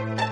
Hey 0.00 0.29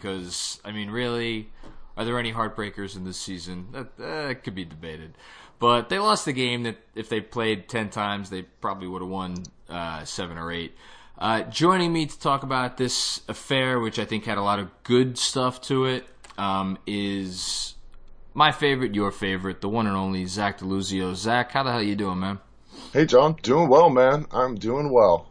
because 0.00 0.60
I 0.64 0.72
mean, 0.72 0.90
really, 0.90 1.50
are 1.96 2.04
there 2.04 2.18
any 2.18 2.32
heartbreakers 2.32 2.96
in 2.96 3.04
this 3.04 3.18
season? 3.18 3.68
That, 3.72 3.96
that 3.98 4.44
could 4.44 4.54
be 4.54 4.64
debated. 4.64 5.16
But 5.58 5.90
they 5.90 5.98
lost 5.98 6.24
the 6.24 6.32
game 6.32 6.62
that 6.62 6.78
if 6.94 7.08
they 7.08 7.20
played 7.20 7.68
ten 7.68 7.90
times, 7.90 8.30
they 8.30 8.42
probably 8.42 8.88
would 8.88 9.02
have 9.02 9.10
won 9.10 9.44
uh, 9.68 10.04
seven 10.04 10.38
or 10.38 10.50
eight. 10.50 10.74
Uh, 11.18 11.42
joining 11.42 11.92
me 11.92 12.06
to 12.06 12.18
talk 12.18 12.42
about 12.42 12.78
this 12.78 13.20
affair, 13.28 13.78
which 13.78 13.98
I 13.98 14.06
think 14.06 14.24
had 14.24 14.38
a 14.38 14.42
lot 14.42 14.58
of 14.58 14.70
good 14.84 15.18
stuff 15.18 15.60
to 15.62 15.84
it, 15.84 16.06
um, 16.38 16.78
is 16.86 17.74
my 18.32 18.52
favorite, 18.52 18.94
your 18.94 19.10
favorite, 19.10 19.60
the 19.60 19.68
one 19.68 19.86
and 19.86 19.96
only 19.96 20.24
Zach 20.24 20.60
DiLuzio. 20.60 21.14
Zach, 21.14 21.52
how 21.52 21.62
the 21.62 21.72
hell 21.72 21.82
you 21.82 21.94
doing, 21.94 22.20
man? 22.20 22.38
Hey, 22.94 23.04
Jon. 23.04 23.36
Doing 23.42 23.68
well, 23.68 23.90
man. 23.90 24.26
I'm 24.32 24.54
doing 24.54 24.90
well. 24.90 25.28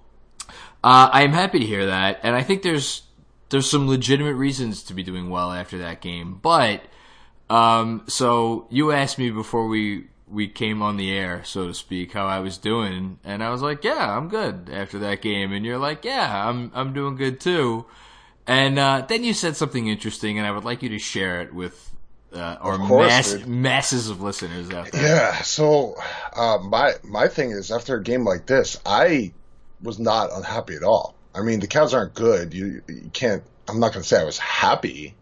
Uh, 0.84 1.10
I 1.12 1.24
am 1.24 1.34
happy 1.34 1.60
to 1.60 1.66
hear 1.66 1.88
that, 1.88 2.20
and 2.22 2.36
I 2.36 2.44
think 2.44 2.62
there's 2.62 3.02
there's 3.50 3.70
some 3.70 3.88
legitimate 3.88 4.36
reasons 4.36 4.84
to 4.84 4.94
be 4.94 5.04
doing 5.04 5.30
well 5.30 5.52
after 5.52 5.78
that 5.80 6.02
game. 6.02 6.40
But 6.42 6.82
um, 7.50 8.04
so 8.08 8.68
you 8.70 8.92
asked 8.92 9.18
me 9.18 9.30
before 9.32 9.68
we 9.68 10.08
we 10.28 10.48
came 10.48 10.82
on 10.82 10.98
the 10.98 11.12
air, 11.12 11.44
so 11.44 11.68
to 11.68 11.74
speak, 11.74 12.14
how 12.14 12.28
I 12.28 12.40
was 12.40 12.58
doing, 12.58 13.20
and 13.24 13.44
I 13.44 13.50
was 13.50 13.62
like, 13.62 13.84
"Yeah, 13.84 14.16
I'm 14.16 14.30
good." 14.30 14.70
After 14.72 15.00
that 15.00 15.22
game, 15.22 15.52
and 15.52 15.66
you're 15.66 15.80
like, 15.80 16.06
"Yeah, 16.06 16.48
I'm 16.48 16.72
I'm 16.74 16.94
doing 16.94 17.16
good 17.16 17.40
too." 17.40 17.86
And 18.46 18.80
uh, 18.80 19.06
then 19.08 19.24
you 19.24 19.34
said 19.34 19.56
something 19.56 19.88
interesting, 19.88 20.38
and 20.38 20.48
I 20.48 20.52
would 20.52 20.66
like 20.66 20.82
you 20.82 20.90
to 20.90 21.00
share 21.00 21.42
it 21.42 21.54
with 21.54 21.92
uh, 22.34 22.58
our 22.60 22.78
course, 22.78 23.08
mass, 23.08 23.46
masses 23.46 24.10
of 24.10 24.22
listeners 24.22 24.70
out 24.72 24.92
there. 24.92 25.04
Yeah. 25.04 25.42
So, 25.42 25.96
uh, 26.36 26.58
my 26.60 26.94
my 27.04 27.28
thing 27.28 27.52
is, 27.52 27.72
after 27.72 27.96
a 27.96 28.04
game 28.04 28.24
like 28.24 28.46
this, 28.46 28.80
I 28.86 29.34
was 29.82 30.00
not 30.00 30.30
unhappy 30.34 30.76
at 30.76 30.84
all. 30.84 31.16
I 31.34 31.42
mean, 31.42 31.60
the 31.60 31.68
Cavs 31.68 31.94
aren't 31.94 32.14
good. 32.14 32.54
You 32.54 32.82
you 32.88 33.10
can't. 33.14 33.44
I'm 33.68 33.80
not 33.80 33.94
going 33.94 34.02
to 34.02 34.08
say 34.08 34.20
I 34.20 34.24
was 34.24 34.40
happy, 34.40 35.16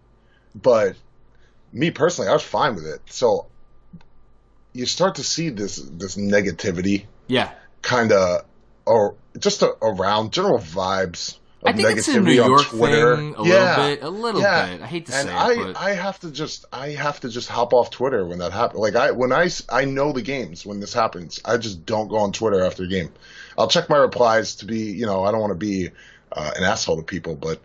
but 0.55 0.95
me 1.73 1.91
personally, 1.91 2.29
I 2.29 2.33
was 2.33 2.43
fine 2.43 2.75
with 2.75 2.85
it. 2.85 3.01
So, 3.09 3.47
you 4.73 4.85
start 4.85 5.15
to 5.15 5.23
see 5.23 5.49
this 5.49 5.75
this 5.77 6.15
negativity 6.15 7.05
Yeah, 7.27 7.51
kind 7.81 8.11
of, 8.11 8.45
or 8.85 9.15
just 9.37 9.61
a, 9.61 9.75
around 9.81 10.31
general 10.31 10.59
vibes. 10.59 11.37
Of 11.63 11.69
I 11.69 11.73
think 11.73 11.87
negativity 11.87 11.97
it's 11.97 12.07
a 12.09 12.21
New 12.21 12.31
York 12.31 12.65
Twitter. 12.67 13.15
thing 13.17 13.35
a 13.35 13.43
yeah, 13.43 13.77
little 13.77 13.95
bit. 13.95 14.03
A 14.03 14.09
little 14.09 14.41
yeah. 14.41 14.65
bit. 14.67 14.81
I 14.81 14.85
hate 14.85 15.05
to 15.07 15.15
and 15.15 15.27
say 15.27 15.33
I, 15.33 15.51
it, 15.51 15.57
but 15.57 15.77
I 15.77 15.93
have 15.95 16.19
to 16.19 16.31
just 16.31 16.65
I 16.71 16.89
have 16.89 17.19
to 17.21 17.29
just 17.29 17.49
hop 17.49 17.73
off 17.73 17.89
Twitter 17.89 18.25
when 18.25 18.39
that 18.39 18.53
happens. 18.53 18.79
Like 18.79 18.95
I 18.95 19.11
when 19.11 19.33
I 19.33 19.49
I 19.69 19.85
know 19.85 20.13
the 20.13 20.21
games 20.21 20.65
when 20.65 20.79
this 20.79 20.93
happens, 20.93 21.41
I 21.43 21.57
just 21.57 21.85
don't 21.85 22.07
go 22.07 22.17
on 22.17 22.31
Twitter 22.31 22.63
after 22.63 22.83
a 22.83 22.87
game. 22.87 23.11
I'll 23.57 23.67
check 23.67 23.89
my 23.89 23.97
replies 23.97 24.55
to 24.57 24.65
be 24.65 24.91
you 24.91 25.05
know 25.05 25.23
I 25.23 25.31
don't 25.31 25.41
want 25.41 25.51
to 25.51 25.55
be 25.55 25.89
uh, 26.31 26.51
an 26.55 26.63
asshole 26.63 26.97
to 26.97 27.03
people, 27.03 27.35
but 27.35 27.61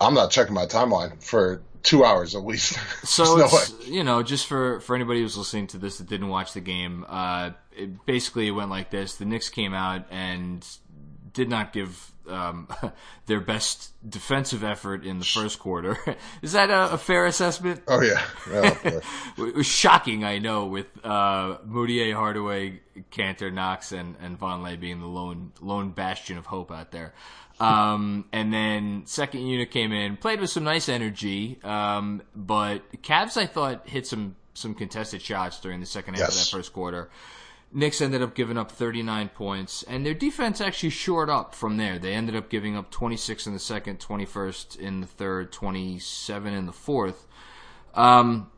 I'm 0.00 0.14
not 0.14 0.30
checking 0.30 0.54
my 0.54 0.66
timeline 0.66 1.22
for 1.22 1.62
two 1.82 2.04
hours 2.04 2.34
at 2.34 2.44
least. 2.44 2.78
So 3.04 3.36
no 3.36 3.46
it's, 3.46 3.86
you 3.86 4.04
know, 4.04 4.22
just 4.22 4.46
for 4.46 4.80
for 4.80 4.94
anybody 4.94 5.20
who's 5.20 5.36
listening 5.36 5.66
to 5.68 5.78
this 5.78 5.98
that 5.98 6.08
didn't 6.08 6.28
watch 6.28 6.52
the 6.52 6.60
game, 6.60 7.06
uh, 7.08 7.50
it 7.74 8.04
basically 8.04 8.48
it 8.48 8.50
went 8.50 8.70
like 8.70 8.90
this: 8.90 9.16
the 9.16 9.24
Knicks 9.24 9.48
came 9.48 9.72
out 9.72 10.04
and 10.10 10.66
did 11.38 11.48
not 11.48 11.72
give 11.72 12.12
um, 12.28 12.66
their 13.26 13.40
best 13.40 13.92
defensive 14.08 14.64
effort 14.64 15.04
in 15.04 15.20
the 15.20 15.24
first 15.24 15.60
quarter. 15.60 15.96
Is 16.42 16.52
that 16.52 16.68
a, 16.68 16.94
a 16.94 16.98
fair 16.98 17.26
assessment? 17.26 17.82
Oh 17.86 18.02
yeah. 18.02 18.22
It 19.38 19.54
was 19.54 19.66
shocking, 19.66 20.24
I 20.24 20.38
know, 20.38 20.66
with 20.66 20.86
uh, 21.04 21.58
Mudiay, 21.58 22.12
Hardaway, 22.12 22.80
Kanter, 23.12 23.52
Knox, 23.52 23.92
and 23.92 24.16
and 24.20 24.38
Vonleh 24.38 24.78
being 24.80 24.98
the 24.98 25.06
lone 25.06 25.52
lone 25.60 25.92
bastion 25.92 26.36
of 26.38 26.46
hope 26.46 26.72
out 26.72 26.90
there. 26.90 27.14
Um, 27.60 28.24
and 28.32 28.52
then 28.52 29.02
second 29.06 29.46
unit 29.46 29.70
came 29.70 29.92
in, 29.92 30.16
played 30.16 30.40
with 30.40 30.50
some 30.50 30.64
nice 30.64 30.88
energy, 30.88 31.58
um, 31.64 32.22
but 32.34 32.82
Cavs 33.02 33.36
I 33.36 33.46
thought 33.46 33.88
hit 33.88 34.08
some 34.08 34.34
some 34.54 34.74
contested 34.74 35.22
shots 35.22 35.60
during 35.60 35.78
the 35.78 35.86
second 35.86 36.14
half 36.14 36.30
of 36.30 36.34
that 36.34 36.48
first 36.50 36.72
quarter. 36.72 37.10
Knicks 37.70 38.00
ended 38.00 38.22
up 38.22 38.34
giving 38.34 38.56
up 38.56 38.70
39 38.72 39.28
points, 39.30 39.82
and 39.82 40.04
their 40.04 40.14
defense 40.14 40.60
actually 40.60 40.88
shored 40.90 41.28
up 41.28 41.54
from 41.54 41.76
there. 41.76 41.98
They 41.98 42.14
ended 42.14 42.34
up 42.34 42.48
giving 42.48 42.76
up 42.76 42.90
26 42.90 43.46
in 43.46 43.52
the 43.52 43.58
second, 43.58 43.98
21st 44.00 44.78
in 44.78 45.00
the 45.02 45.06
third, 45.06 45.52
27 45.52 46.54
in 46.54 46.64
the 46.66 46.72
fourth. 46.72 47.26
Um, 47.94 48.50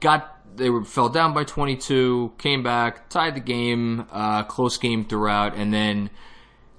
got 0.00 0.34
they 0.56 0.68
were 0.70 0.84
fell 0.84 1.08
down 1.08 1.32
by 1.34 1.44
22, 1.44 2.32
came 2.38 2.62
back, 2.62 3.08
tied 3.08 3.34
the 3.34 3.40
game, 3.40 4.06
uh, 4.10 4.42
close 4.44 4.76
game 4.76 5.04
throughout, 5.04 5.54
and 5.54 5.72
then 5.72 6.10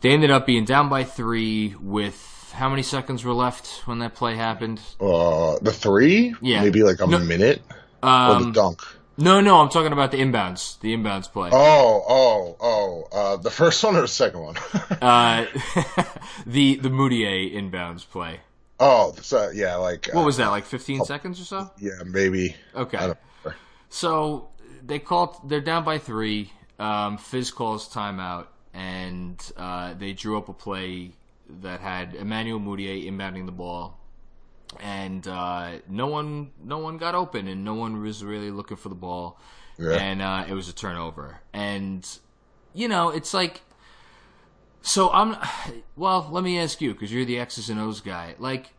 they 0.02 0.10
ended 0.12 0.32
up 0.32 0.46
being 0.46 0.66
down 0.66 0.90
by 0.90 1.04
three 1.04 1.76
with 1.82 2.52
how 2.54 2.68
many 2.70 2.82
seconds 2.84 3.24
were 3.24 3.34
left 3.34 3.88
when 3.88 4.00
that 4.00 4.16
play 4.16 4.36
happened? 4.36 4.82
uh, 5.00 5.58
the 5.62 5.72
three, 5.72 6.36
Yeah. 6.42 6.62
maybe 6.62 6.84
like 6.84 7.00
a 7.00 7.08
No. 7.08 7.20
minute 7.20 7.62
or 8.04 8.36
the 8.36 8.46
Um, 8.46 8.52
dunk. 8.52 8.82
No, 9.20 9.42
no, 9.42 9.60
I'm 9.60 9.68
talking 9.68 9.92
about 9.92 10.12
the 10.12 10.18
inbounds, 10.22 10.80
the 10.80 10.96
inbounds 10.96 11.30
play. 11.30 11.50
Oh, 11.52 12.04
oh, 12.08 12.56
oh! 12.62 13.08
Uh, 13.12 13.38
the 13.38 13.52
first 13.52 13.84
one 13.84 13.98
or 13.98 14.02
the 14.02 14.08
second 14.08 14.40
one? 14.42 14.56
Uh, 15.02 15.46
the 16.46 16.76
the 16.76 16.90
Mudiay 16.90 17.54
inbounds 17.54 18.06
play. 18.06 18.40
oh, 18.80 19.14
so, 19.22 19.50
yeah, 19.52 19.76
like 19.76 20.10
What 20.12 20.24
uh, 20.24 20.26
was 20.26 20.38
that? 20.38 20.48
Like 20.48 20.66
15 20.66 21.06
seconds 21.06 21.40
or 21.40 21.46
so? 21.46 21.72
Yeah, 21.80 22.04
maybe. 22.06 22.56
Okay. 22.76 23.14
So 23.90 24.50
they 24.84 25.00
called. 25.00 25.50
They're 25.50 25.62
down 25.62 25.84
by 25.84 25.98
three. 26.00 26.52
Um, 26.80 27.18
Fizz 27.18 27.52
calls 27.52 27.94
timeout, 27.94 28.48
and 28.74 29.40
uh, 29.58 29.94
they 29.94 30.14
drew 30.14 30.38
up 30.38 30.50
a 30.50 30.54
play 30.54 31.12
that 31.62 31.80
had 31.82 32.16
Emmanuel 32.16 32.60
Mudiay 32.60 33.06
inbounding 33.06 33.46
the 33.46 33.52
ball, 33.52 33.99
and 34.80 35.28
uh, 35.28 35.80
no 35.88 36.08
one, 36.08 36.52
no 36.64 36.78
one 36.78 36.98
got 36.98 37.16
open, 37.16 37.48
and 37.48 37.64
no 37.64 37.74
one 37.74 38.02
was 38.02 38.24
really 38.24 38.52
looking 38.52 38.78
for 38.78 38.90
the 38.90 38.96
ball, 38.96 39.40
Yeah. 39.78 39.92
and 39.94 40.22
uh, 40.22 40.46
it 40.48 40.54
was 40.54 40.70
a 40.70 40.74
turnover. 40.74 41.40
And 41.54 42.08
you 42.74 42.88
know, 42.88 43.10
it's 43.10 43.34
like. 43.34 43.62
So 44.82 45.10
I'm, 45.12 45.36
well. 45.96 46.28
Let 46.32 46.44
me 46.44 46.60
ask 46.60 46.82
you, 46.82 46.94
because 46.94 47.12
you're 47.12 47.26
the 47.26 47.40
X's 47.40 47.70
and 47.70 47.80
O's 47.80 48.00
guy. 48.02 48.36
Like, 48.40 48.70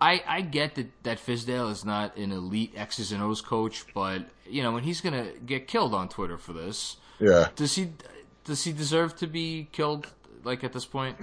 I, 0.00 0.22
I 0.26 0.40
get 0.42 0.74
that, 0.74 0.88
that 1.04 1.18
Fizdale 1.18 1.70
is 1.70 1.84
not 1.84 2.16
an 2.16 2.32
elite 2.32 2.72
X's 2.76 3.12
and 3.12 3.22
O's 3.22 3.40
coach, 3.40 3.84
but 3.94 4.26
you 4.48 4.62
know, 4.62 4.72
when 4.72 4.82
he's 4.82 5.00
gonna 5.00 5.28
get 5.46 5.68
killed 5.68 5.94
on 5.94 6.08
Twitter 6.08 6.38
for 6.38 6.52
this, 6.52 6.96
Yeah. 7.18 7.48
does 7.56 7.74
he 7.76 7.92
does 8.44 8.64
he 8.64 8.72
deserve 8.72 9.14
to 9.16 9.26
be 9.26 9.68
killed 9.72 10.08
like 10.44 10.64
at 10.64 10.72
this 10.72 10.84
point? 10.84 11.16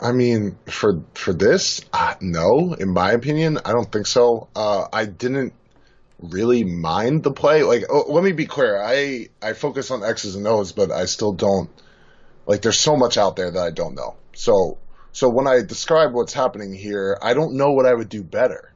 I 0.00 0.12
mean, 0.12 0.56
for 0.66 1.02
for 1.14 1.32
this, 1.32 1.82
uh, 1.92 2.14
no. 2.20 2.74
In 2.74 2.92
my 2.92 3.12
opinion, 3.12 3.58
I 3.64 3.72
don't 3.72 3.90
think 3.90 4.06
so. 4.06 4.48
Uh, 4.54 4.86
I 4.92 5.06
didn't 5.06 5.52
really 6.20 6.64
mind 6.64 7.22
the 7.22 7.32
play. 7.32 7.62
Like, 7.62 7.84
oh, 7.90 8.04
let 8.08 8.24
me 8.24 8.32
be 8.32 8.46
clear. 8.46 8.80
I 8.80 9.28
I 9.42 9.52
focus 9.52 9.90
on 9.90 10.04
X's 10.04 10.36
and 10.36 10.46
O's, 10.46 10.72
but 10.72 10.90
I 10.90 11.06
still 11.06 11.32
don't. 11.32 11.70
Like, 12.46 12.62
there's 12.62 12.80
so 12.80 12.96
much 12.96 13.18
out 13.18 13.36
there 13.36 13.50
that 13.50 13.62
I 13.62 13.70
don't 13.70 13.94
know. 13.94 14.16
So 14.34 14.78
so 15.12 15.28
when 15.28 15.46
I 15.46 15.60
describe 15.60 16.14
what's 16.14 16.32
happening 16.32 16.72
here, 16.72 17.18
I 17.22 17.34
don't 17.34 17.54
know 17.54 17.72
what 17.72 17.86
I 17.86 17.92
would 17.92 18.08
do 18.08 18.22
better. 18.22 18.71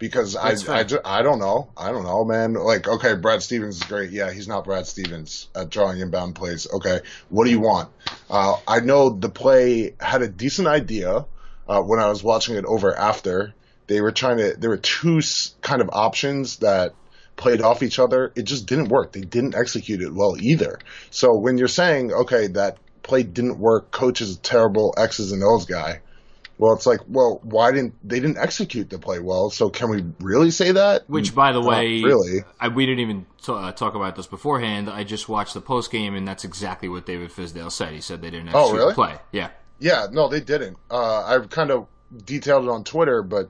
Because 0.00 0.34
I, 0.34 0.54
I, 0.66 0.84
I 1.04 1.22
don't 1.22 1.38
know. 1.38 1.70
I 1.76 1.92
don't 1.92 2.04
know, 2.04 2.24
man. 2.24 2.54
Like, 2.54 2.88
okay, 2.88 3.14
Brad 3.14 3.42
Stevens 3.42 3.76
is 3.76 3.82
great. 3.84 4.10
Yeah, 4.10 4.32
he's 4.32 4.48
not 4.48 4.64
Brad 4.64 4.86
Stevens 4.86 5.48
at 5.54 5.68
drawing 5.68 6.00
inbound 6.00 6.34
plays. 6.34 6.66
Okay, 6.72 7.00
what 7.28 7.44
do 7.44 7.50
you 7.50 7.60
want? 7.60 7.90
Uh, 8.28 8.56
I 8.66 8.80
know 8.80 9.10
the 9.10 9.28
play 9.28 9.94
had 10.00 10.22
a 10.22 10.28
decent 10.28 10.66
idea 10.66 11.26
uh, 11.68 11.82
when 11.82 12.00
I 12.00 12.08
was 12.08 12.24
watching 12.24 12.56
it 12.56 12.64
over 12.64 12.96
after. 12.96 13.54
They 13.88 14.00
were 14.00 14.10
trying 14.10 14.38
to, 14.38 14.56
there 14.56 14.70
were 14.70 14.78
two 14.78 15.20
kind 15.60 15.82
of 15.82 15.90
options 15.92 16.56
that 16.58 16.94
played 17.36 17.60
off 17.60 17.82
each 17.82 17.98
other. 17.98 18.32
It 18.34 18.44
just 18.44 18.66
didn't 18.66 18.88
work. 18.88 19.12
They 19.12 19.20
didn't 19.20 19.54
execute 19.54 20.00
it 20.00 20.14
well 20.14 20.36
either. 20.40 20.78
So 21.10 21.36
when 21.36 21.58
you're 21.58 21.68
saying, 21.68 22.12
okay, 22.12 22.46
that 22.48 22.78
play 23.02 23.22
didn't 23.22 23.58
work, 23.58 23.90
coach 23.90 24.22
is 24.22 24.36
a 24.36 24.38
terrible 24.38 24.94
X's 24.96 25.32
and 25.32 25.42
O's 25.44 25.66
guy. 25.66 26.00
Well, 26.60 26.74
it's 26.74 26.84
like, 26.84 27.00
well, 27.08 27.40
why 27.42 27.72
didn't 27.72 27.94
they 28.06 28.20
didn't 28.20 28.36
execute 28.36 28.90
the 28.90 28.98
play 28.98 29.18
well? 29.18 29.48
So 29.48 29.70
can 29.70 29.88
we 29.88 30.04
really 30.20 30.50
say 30.50 30.72
that? 30.72 31.08
Which, 31.08 31.34
by 31.34 31.52
the 31.52 31.60
Not 31.60 31.68
way, 31.70 32.02
really. 32.02 32.40
I, 32.60 32.68
we 32.68 32.84
didn't 32.84 33.00
even 33.00 33.24
t- 33.42 33.50
uh, 33.50 33.72
talk 33.72 33.94
about 33.94 34.14
this 34.14 34.26
beforehand. 34.26 34.90
I 34.90 35.02
just 35.02 35.26
watched 35.26 35.54
the 35.54 35.62
post 35.62 35.90
game, 35.90 36.14
and 36.14 36.28
that's 36.28 36.44
exactly 36.44 36.86
what 36.90 37.06
David 37.06 37.30
Fizdale 37.30 37.72
said. 37.72 37.94
He 37.94 38.02
said 38.02 38.20
they 38.20 38.28
didn't 38.28 38.50
Oh, 38.52 38.58
execute 38.60 38.78
really? 38.78 38.90
the 38.90 38.94
play. 38.94 39.14
Yeah, 39.32 39.48
Yeah, 39.78 40.06
no, 40.12 40.28
they 40.28 40.40
didn't. 40.40 40.76
Uh, 40.90 41.24
I 41.24 41.46
kind 41.48 41.70
of 41.70 41.86
detailed 42.26 42.64
it 42.64 42.70
on 42.70 42.84
Twitter, 42.84 43.22
but 43.22 43.48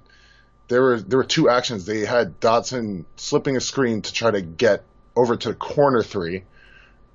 there 0.68 0.80
were 0.80 1.00
there 1.00 1.18
were 1.18 1.24
two 1.24 1.48
actions. 1.48 1.86
They 1.86 2.00
had 2.06 2.38
Dotson 2.40 3.06
slipping 3.16 3.56
a 3.56 3.60
screen 3.60 4.02
to 4.02 4.12
try 4.12 4.30
to 4.30 4.40
get 4.40 4.84
over 5.16 5.36
to 5.36 5.48
the 5.48 5.54
corner 5.56 6.04
three, 6.04 6.44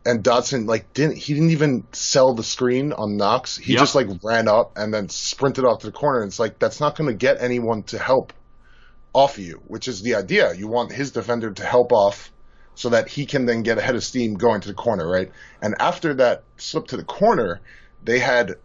and 0.06 0.24
Dotson 0.24 0.68
like 0.68 0.94
didn't 0.94 1.18
he 1.18 1.34
didn't 1.34 1.50
even 1.50 1.86
sell 1.92 2.34
the 2.34 2.44
screen 2.44 2.94
on 2.94 3.18
Knox. 3.18 3.58
He 3.58 3.74
Yep. 3.74 3.80
just 3.80 3.96
like 3.96 4.08
ran 4.24 4.48
up 4.48 4.78
and 4.78 4.94
then 4.94 5.10
sprinted 5.10 5.66
off 5.66 5.80
to 5.80 5.88
the 5.88 5.92
corner. 5.92 6.22
And 6.22 6.30
it's 6.30 6.40
like 6.40 6.60
that's 6.60 6.80
not 6.80 6.96
going 6.96 7.10
to 7.10 7.16
get 7.16 7.42
anyone 7.42 7.84
to 7.84 7.98
help 7.98 8.32
off 9.14 9.40
you, 9.40 9.62
which 9.68 9.88
is 9.88 10.02
the 10.02 10.16
idea. 10.16 10.54
You 10.54 10.68
want 10.68 10.92
his 10.92 11.12
defender 11.12 11.52
to 11.52 11.66
help 11.66 11.92
off 11.92 12.32
so 12.76 12.90
that 12.90 13.08
he 13.08 13.26
can 13.26 13.46
then 13.46 13.64
get 13.64 13.78
ahead 13.78 13.96
of 13.96 14.04
steam 14.04 14.36
going 14.36 14.62
to 14.62 14.68
the 14.68 14.74
corner, 14.74 15.10
right? 15.10 15.32
And 15.62 15.76
after 15.80 16.14
that 16.16 16.44
slip 16.58 16.88
to 16.88 16.98
the 16.98 17.04
corner, 17.06 17.62
they 18.04 18.20
had 18.20 18.56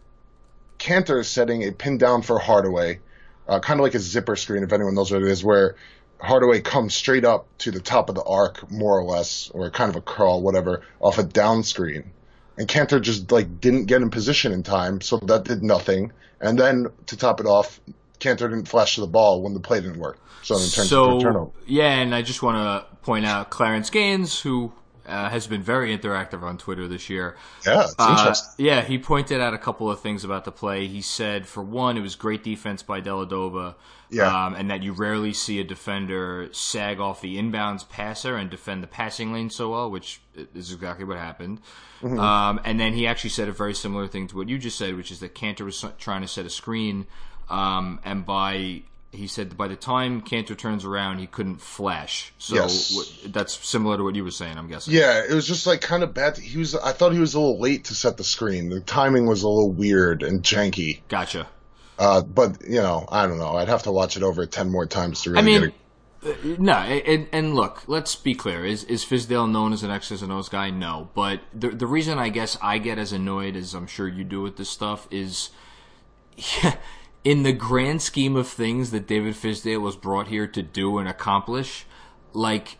Kanter 0.77 1.23
setting 1.23 1.63
a 1.63 1.71
pin 1.71 1.97
down 1.97 2.21
for 2.21 2.37
Hardaway, 2.37 2.99
uh, 3.47 3.59
kind 3.59 3.79
of 3.79 3.83
like 3.83 3.95
a 3.95 3.99
zipper 3.99 4.35
screen, 4.35 4.63
if 4.63 4.73
anyone 4.73 4.95
knows 4.95 5.11
what 5.11 5.21
it 5.21 5.27
is, 5.29 5.43
where 5.43 5.75
Hardaway 6.21 6.61
comes 6.61 6.93
straight 6.93 7.25
up 7.25 7.47
to 7.59 7.71
the 7.71 7.79
top 7.79 8.09
of 8.09 8.15
the 8.15 8.23
arc, 8.23 8.69
more 8.71 8.99
or 8.99 9.03
less, 9.03 9.49
or 9.53 9.69
kind 9.71 9.89
of 9.89 9.95
a 9.95 10.01
curl, 10.01 10.41
whatever, 10.41 10.81
off 10.99 11.17
a 11.17 11.23
down 11.23 11.63
screen. 11.63 12.11
And 12.57 12.67
Kanter 12.67 13.01
just 13.01 13.31
like 13.31 13.59
didn't 13.59 13.85
get 13.85 14.01
in 14.01 14.09
position 14.11 14.51
in 14.51 14.61
time, 14.61 15.01
so 15.01 15.17
that 15.17 15.45
did 15.45 15.63
nothing. 15.63 16.11
And 16.39 16.59
then 16.59 16.87
to 17.07 17.17
top 17.17 17.39
it 17.39 17.45
off, 17.45 17.79
Kanter 18.19 18.49
didn't 18.49 18.65
flash 18.65 18.95
to 18.95 19.01
the 19.01 19.07
ball 19.07 19.41
when 19.41 19.53
the 19.53 19.59
play 19.59 19.81
didn't 19.81 19.99
work. 19.99 20.19
So 20.43 20.55
it 20.55 20.71
turns 20.71 20.91
into 20.91 21.19
turnover. 21.21 21.51
So 21.51 21.53
yeah, 21.65 21.99
and 21.99 22.13
I 22.13 22.21
just 22.21 22.43
want 22.43 22.57
to 22.57 22.97
point 23.03 23.25
out 23.25 23.49
Clarence 23.49 23.89
Gaines, 23.89 24.39
who 24.39 24.71
uh, 25.11 25.29
has 25.29 25.45
been 25.45 25.61
very 25.61 25.95
interactive 25.95 26.41
on 26.41 26.57
Twitter 26.57 26.87
this 26.87 27.09
year. 27.09 27.35
Yeah, 27.65 27.81
it's 27.83 27.95
Uh, 27.99 28.15
interesting. 28.17 28.65
yeah, 28.65 28.81
he 28.81 28.97
pointed 28.97 29.41
out 29.41 29.53
a 29.53 29.57
couple 29.57 29.91
of 29.91 29.99
things 29.99 30.23
about 30.23 30.45
the 30.45 30.51
play. 30.51 30.87
He 30.87 31.01
said, 31.01 31.45
for 31.47 31.61
one, 31.61 31.97
it 31.97 32.01
was 32.01 32.15
great 32.15 32.43
defense 32.43 32.81
by 32.81 33.01
Dellavedova, 33.01 33.75
Yeah. 34.09 34.45
um, 34.45 34.55
and 34.55 34.71
that 34.71 34.81
you 34.83 34.93
rarely 34.93 35.33
see 35.33 35.59
a 35.59 35.63
defender 35.63 36.49
sag 36.51 36.99
off 36.99 37.21
the 37.21 37.37
inbounds 37.37 37.87
passer 37.87 38.35
and 38.37 38.49
defend 38.49 38.81
the 38.81 38.87
passing 38.87 39.31
lane 39.33 39.49
so 39.49 39.71
well, 39.71 39.91
which 39.91 40.21
is 40.55 40.71
exactly 40.71 41.05
what 41.05 41.17
happened. 41.17 41.59
Mm-hmm. 42.01 42.19
Um, 42.19 42.59
and 42.63 42.79
then 42.79 42.93
he 42.93 43.05
actually 43.05 43.29
said 43.31 43.47
a 43.49 43.51
very 43.51 43.73
similar 43.75 44.07
thing 44.07 44.27
to 44.27 44.37
what 44.37 44.49
you 44.49 44.57
just 44.57 44.77
said, 44.77 44.95
which 44.95 45.11
is 45.11 45.19
that 45.19 45.35
Kanter 45.35 45.65
was 45.65 45.85
trying 45.99 46.21
to 46.21 46.27
set 46.27 46.45
a 46.45 46.49
screen, 46.49 47.05
um, 47.49 47.99
and 48.03 48.25
by 48.25 48.83
he 49.11 49.27
said 49.27 49.57
by 49.57 49.67
the 49.67 49.75
time 49.75 50.21
Kanter 50.21 50.57
turns 50.57 50.85
around, 50.85 51.19
he 51.19 51.27
couldn't 51.27 51.61
flash. 51.61 52.33
So 52.37 52.55
Yes. 52.55 53.19
that's 53.25 53.53
similar 53.67 53.97
to 53.97 54.03
what 54.03 54.15
you 54.15 54.23
were 54.23 54.31
saying, 54.31 54.57
I'm 54.57 54.67
guessing. 54.67 54.93
Yeah, 54.93 55.23
it 55.27 55.33
was 55.33 55.47
just 55.47 55.67
like 55.67 55.81
kind 55.81 56.03
of 56.03 56.13
bad. 56.13 56.37
He 56.37 56.57
was. 56.57 56.75
I 56.75 56.93
thought 56.93 57.11
he 57.11 57.19
was 57.19 57.33
a 57.33 57.39
little 57.39 57.59
late 57.59 57.85
to 57.85 57.95
set 57.95 58.17
the 58.17 58.23
screen. 58.23 58.69
The 58.69 58.79
timing 58.79 59.25
was 59.27 59.43
a 59.43 59.49
little 59.49 59.71
weird 59.71 60.23
and 60.23 60.41
janky. 60.41 61.01
Gotcha. 61.09 61.47
Uh, 61.99 62.21
but 62.21 62.61
you 62.67 62.81
know, 62.81 63.05
I 63.09 63.27
don't 63.27 63.37
know. 63.37 63.55
I'd 63.57 63.67
have 63.67 63.83
to 63.83 63.91
watch 63.91 64.17
it 64.17 64.23
over 64.23 64.45
ten 64.45 64.69
more 64.71 64.85
times 64.85 65.21
to 65.23 65.31
really 65.31 65.41
I 65.41 65.45
mean, 65.59 65.61
get 65.61 65.73
uh, 66.23 66.55
no, 66.59 66.73
and, 66.73 67.27
and 67.31 67.55
look, 67.55 67.83
let's 67.87 68.15
be 68.15 68.33
clear. 68.33 68.63
Is 68.65 68.83
is 68.85 69.03
Fizdale 69.03 69.49
known 69.51 69.73
as 69.73 69.83
an 69.83 69.91
X's 69.91 70.21
and 70.21 70.31
O's 70.31 70.49
guy? 70.49 70.69
No, 70.69 71.09
but 71.15 71.41
the 71.53 71.69
the 71.69 71.87
reason 71.87 72.17
I 72.17 72.29
guess 72.29 72.57
I 72.61 72.77
get 72.77 72.97
as 72.97 73.11
annoyed 73.11 73.55
as 73.55 73.73
I'm 73.73 73.87
sure 73.87 74.07
you 74.07 74.23
do 74.23 74.41
with 74.41 74.57
this 74.57 74.69
stuff 74.69 75.07
is, 75.11 75.49
in 77.23 77.43
the 77.43 77.53
grand 77.53 78.01
scheme 78.01 78.35
of 78.35 78.47
things 78.47 78.91
that 78.91 79.07
David 79.07 79.35
Fizdale 79.35 79.81
was 79.81 79.95
brought 79.95 80.27
here 80.27 80.47
to 80.47 80.61
do 80.61 80.97
and 80.97 81.07
accomplish, 81.07 81.85
like. 82.33 82.77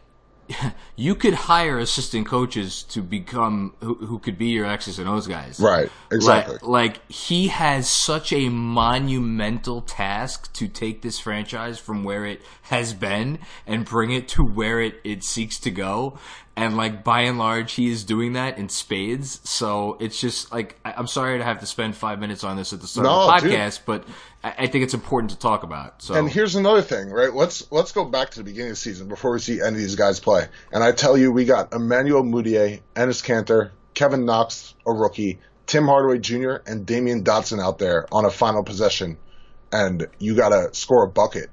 You 0.97 1.15
could 1.15 1.33
hire 1.33 1.79
assistant 1.79 2.27
coaches 2.27 2.83
to 2.89 3.01
become 3.01 3.73
who, 3.79 3.95
who 3.95 4.19
could 4.19 4.38
be 4.38 4.47
your 4.47 4.67
X's 4.67 4.99
and 4.99 5.09
O's 5.09 5.25
guys. 5.25 5.59
Right. 5.59 5.89
Exactly. 6.11 6.55
Like, 6.61 6.63
like 6.63 7.11
he 7.11 7.47
has 7.47 7.89
such 7.89 8.31
a 8.31 8.49
monumental 8.49 9.81
task 9.81 10.53
to 10.53 10.67
take 10.67 11.01
this 11.01 11.17
franchise 11.19 11.79
from 11.79 12.03
where 12.03 12.25
it 12.25 12.43
has 12.63 12.93
been 12.93 13.39
and 13.65 13.83
bring 13.83 14.11
it 14.11 14.27
to 14.29 14.43
where 14.43 14.79
it, 14.79 14.99
it 15.03 15.23
seeks 15.23 15.57
to 15.61 15.71
go. 15.71 16.19
And 16.57 16.75
like 16.75 17.03
by 17.03 17.21
and 17.21 17.38
large, 17.39 17.74
he 17.74 17.89
is 17.89 18.03
doing 18.03 18.33
that 18.33 18.57
in 18.57 18.68
spades. 18.69 19.39
So 19.50 19.98
it's 20.01 20.19
just 20.19 20.51
like 20.51 20.77
I- 20.83 20.94
I'm 20.98 21.07
sorry 21.07 21.38
to 21.38 21.44
have 21.44 21.59
to 21.62 21.65
spend 21.65 21.95
five 21.95 22.19
minutes 22.19 22.44
on 22.44 22.57
this 22.57 22.74
at 22.74 22.81
the 22.81 22.88
start 22.88 23.06
No, 23.06 23.30
of 23.33 23.42
the 23.42 23.50
dude. 23.50 23.57
podcast, 23.57 23.80
but 23.86 24.03
I, 24.44 24.53
I 24.59 24.68
think 24.68 24.83
it's 24.83 24.94
important 24.94 25.31
to 25.31 25.39
talk 25.39 25.63
about. 25.63 26.01
So 26.01 26.13
And 26.13 26.30
here's 26.30 26.56
another 26.56 26.81
thing, 26.81 27.09
right? 27.09 27.33
Let's 27.33 27.71
let's 27.71 27.94
go 27.94 28.03
back 28.03 28.31
to 28.31 28.39
the 28.39 28.44
beginning 28.44 28.71
of 28.71 28.75
the 28.77 28.81
season 28.81 29.07
before 29.07 29.31
we 29.31 29.39
see 29.39 29.59
any 29.62 29.69
of 29.69 29.75
these 29.77 29.95
guys 29.95 30.19
play. 30.19 30.48
And 30.74 30.83
I 30.83 30.92
tell 30.92 31.18
you, 31.18 31.31
we 31.31 31.45
got 31.45 31.74
Emmanuel 31.74 32.24
Mudiay, 32.24 32.81
Enes 32.95 33.24
Kanter, 33.24 33.71
Kevin 33.94 34.25
Knox, 34.25 34.75
a 34.86 34.92
rookie, 34.92 35.39
Tim 35.68 35.86
Hardaway 35.86 36.19
Jr., 36.19 36.56
and 36.68 36.86
Damyean 36.86 37.24
Dotson 37.24 37.62
out 37.62 37.80
there 37.80 38.07
on 38.13 38.25
a 38.25 38.30
final 38.30 38.62
possession, 38.63 39.18
and 39.71 40.06
you 40.19 40.36
got 40.36 40.50
to 40.50 40.74
score 40.77 41.03
a 41.06 41.07
bucket. 41.07 41.50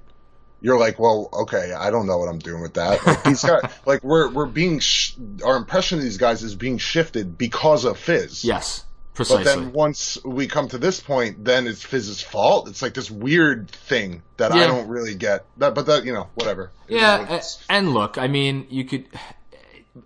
You're 0.60 0.78
like, 0.78 0.98
well, 0.98 1.28
okay, 1.42 1.72
I 1.72 1.90
don't 1.90 2.06
know 2.06 2.18
what 2.18 2.28
I'm 2.28 2.38
doing 2.40 2.60
with 2.62 2.74
that. 2.74 3.04
Like 3.06 3.22
these 3.24 3.44
guys, 3.44 3.62
like 3.86 4.02
we're 4.02 4.28
we're 4.30 4.46
being 4.46 4.80
sh- 4.80 5.12
our 5.44 5.56
impression 5.56 5.98
of 5.98 6.04
these 6.04 6.16
guys 6.18 6.42
is 6.42 6.54
being 6.54 6.78
shifted 6.78 7.38
because 7.38 7.84
of 7.84 7.96
Fizz. 7.98 8.44
yes, 8.44 8.84
precisely. 9.14 9.44
But 9.44 9.54
then 9.54 9.72
once 9.72 10.18
we 10.24 10.48
come 10.48 10.66
to 10.68 10.78
this 10.78 10.98
point, 11.00 11.44
then 11.44 11.66
it's 11.68 11.82
Fizz's 11.84 12.20
fault. 12.20 12.68
It's 12.68 12.82
like 12.82 12.94
this 12.94 13.10
weird 13.10 13.70
thing 13.70 14.22
that 14.36 14.52
Yeah. 14.54 14.62
I 14.64 14.66
don't 14.66 14.88
really 14.88 15.14
get. 15.14 15.44
That, 15.58 15.74
but 15.76 15.86
that 15.86 16.04
you 16.04 16.12
know, 16.12 16.28
whatever. 16.34 16.72
Yeah, 16.88 17.36
a- 17.38 17.42
and 17.72 17.92
look, 17.94 18.18
I 18.18 18.26
mean, 18.26 18.66
you 18.68 18.84
could 18.84 19.06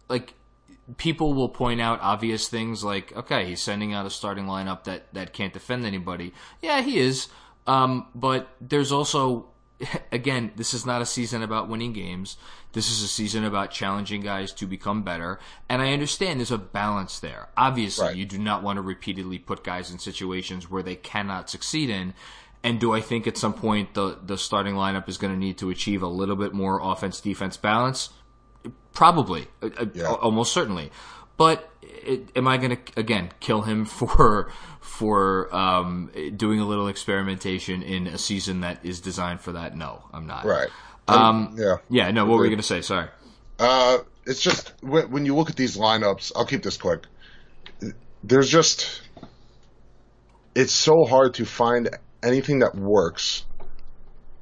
like 0.08 0.34
people 0.98 1.32
will 1.32 1.48
point 1.48 1.81
out 1.81 2.00
obvious 2.02 2.48
things 2.48 2.84
like, 2.84 3.16
okay, 3.16 3.46
he's 3.46 3.62
sending 3.62 3.94
out 3.94 4.05
a 4.05 4.10
starting 4.10 4.44
lineup 4.46 4.84
that 4.84 5.12
that 5.14 5.32
can't 5.32 5.52
defend 5.55 5.87
anybody. 5.87 6.34
Yeah, 6.60 6.82
he 6.82 6.98
is. 6.98 7.28
Um, 7.66 8.08
but 8.14 8.48
there's 8.60 8.90
also 8.93 9.46
again, 10.12 10.52
this 10.56 10.75
is 10.75 10.84
not 10.87 11.02
a 11.02 11.06
season 11.06 11.43
about 11.43 11.69
winning 11.69 11.93
games. 11.93 12.37
This 12.73 12.90
is 12.90 13.02
a 13.02 13.08
season 13.08 13.44
about 13.44 13.70
challenging 13.70 14.23
guys 14.23 14.52
to 14.55 14.67
become 14.67 15.02
better. 15.02 15.38
And 15.69 15.82
I 15.82 15.93
understand 15.93 16.40
there's 16.40 16.50
a 16.50 16.58
balance 16.58 17.20
there. 17.20 17.49
Obviously, 17.56 18.06
Right. 18.06 18.17
you 18.17 18.25
do 18.25 18.38
not 18.38 18.62
want 18.62 18.76
to 18.79 18.82
repeatedly 18.82 19.38
put 19.38 19.62
guys 19.64 19.90
in 19.90 19.99
situations 19.99 20.70
where 20.70 20.82
they 20.82 20.96
cannot 20.96 21.50
succeed 21.50 21.90
in. 21.90 22.14
And 22.64 22.79
do 22.79 22.93
I 22.93 23.00
think 23.00 23.26
at 23.26 23.37
some 23.37 23.55
point 23.55 23.94
the 23.94 24.19
the 24.25 24.38
starting 24.38 24.75
lineup 24.75 25.08
is 25.08 25.19
going 25.19 25.32
to 25.32 25.38
need 25.38 25.58
to 25.58 25.69
achieve 25.70 26.02
a 26.02 26.06
little 26.06 26.37
bit 26.37 26.52
more 26.55 26.81
offense 26.82 27.20
defense 27.20 27.56
balance? 27.56 28.11
Probably, 28.93 29.49
Uh, 29.62 29.70
uh, 29.79 29.87
Yeah. 29.94 30.12
almost 30.12 30.52
certainly. 30.52 30.93
But 31.37 31.69
it, 31.82 32.29
am 32.37 32.46
I 32.49 32.56
going 32.56 32.76
to 32.76 33.00
again 33.00 33.31
kill 33.40 33.62
him 33.62 33.84
for 33.87 34.50
for 34.81 35.55
um, 35.55 36.11
doing 36.37 36.61
a 36.61 36.67
little 36.67 36.88
experimentation 36.88 37.82
in 37.82 38.06
a 38.06 38.19
season 38.19 38.61
that 38.61 38.84
is 38.84 39.00
designed 39.00 39.40
for 39.40 39.52
that? 39.52 39.76
No, 39.76 40.02
I'm 40.12 40.26
not. 40.26 40.44
right. 40.44 40.69
Um, 41.08 41.56
yeah. 41.58 41.77
Yeah. 41.91 42.10
No. 42.10 42.24
What 42.24 42.39
were 42.39 42.44
you 42.44 42.51
going 42.51 42.60
to 42.60 42.67
say? 42.67 42.81
Sorry. 42.81 43.08
Uh, 43.58 43.98
it's 44.24 44.41
just 44.41 44.72
when, 44.82 45.10
when 45.10 45.27
you 45.27 45.34
look 45.34 45.51
at 45.51 45.56
these 45.56 45.77
lineups. 45.77 46.32
I'll 46.36 46.46
keep 46.46 46.62
this 46.62 46.77
quick. 46.77 47.05
There's 48.22 48.48
just 48.48 49.03
it's 50.55 50.72
so 50.72 51.05
hard 51.05 51.34
to 51.34 51.44
find 51.44 51.91
anything 52.22 52.60
that 52.60 52.74
works 52.74 53.44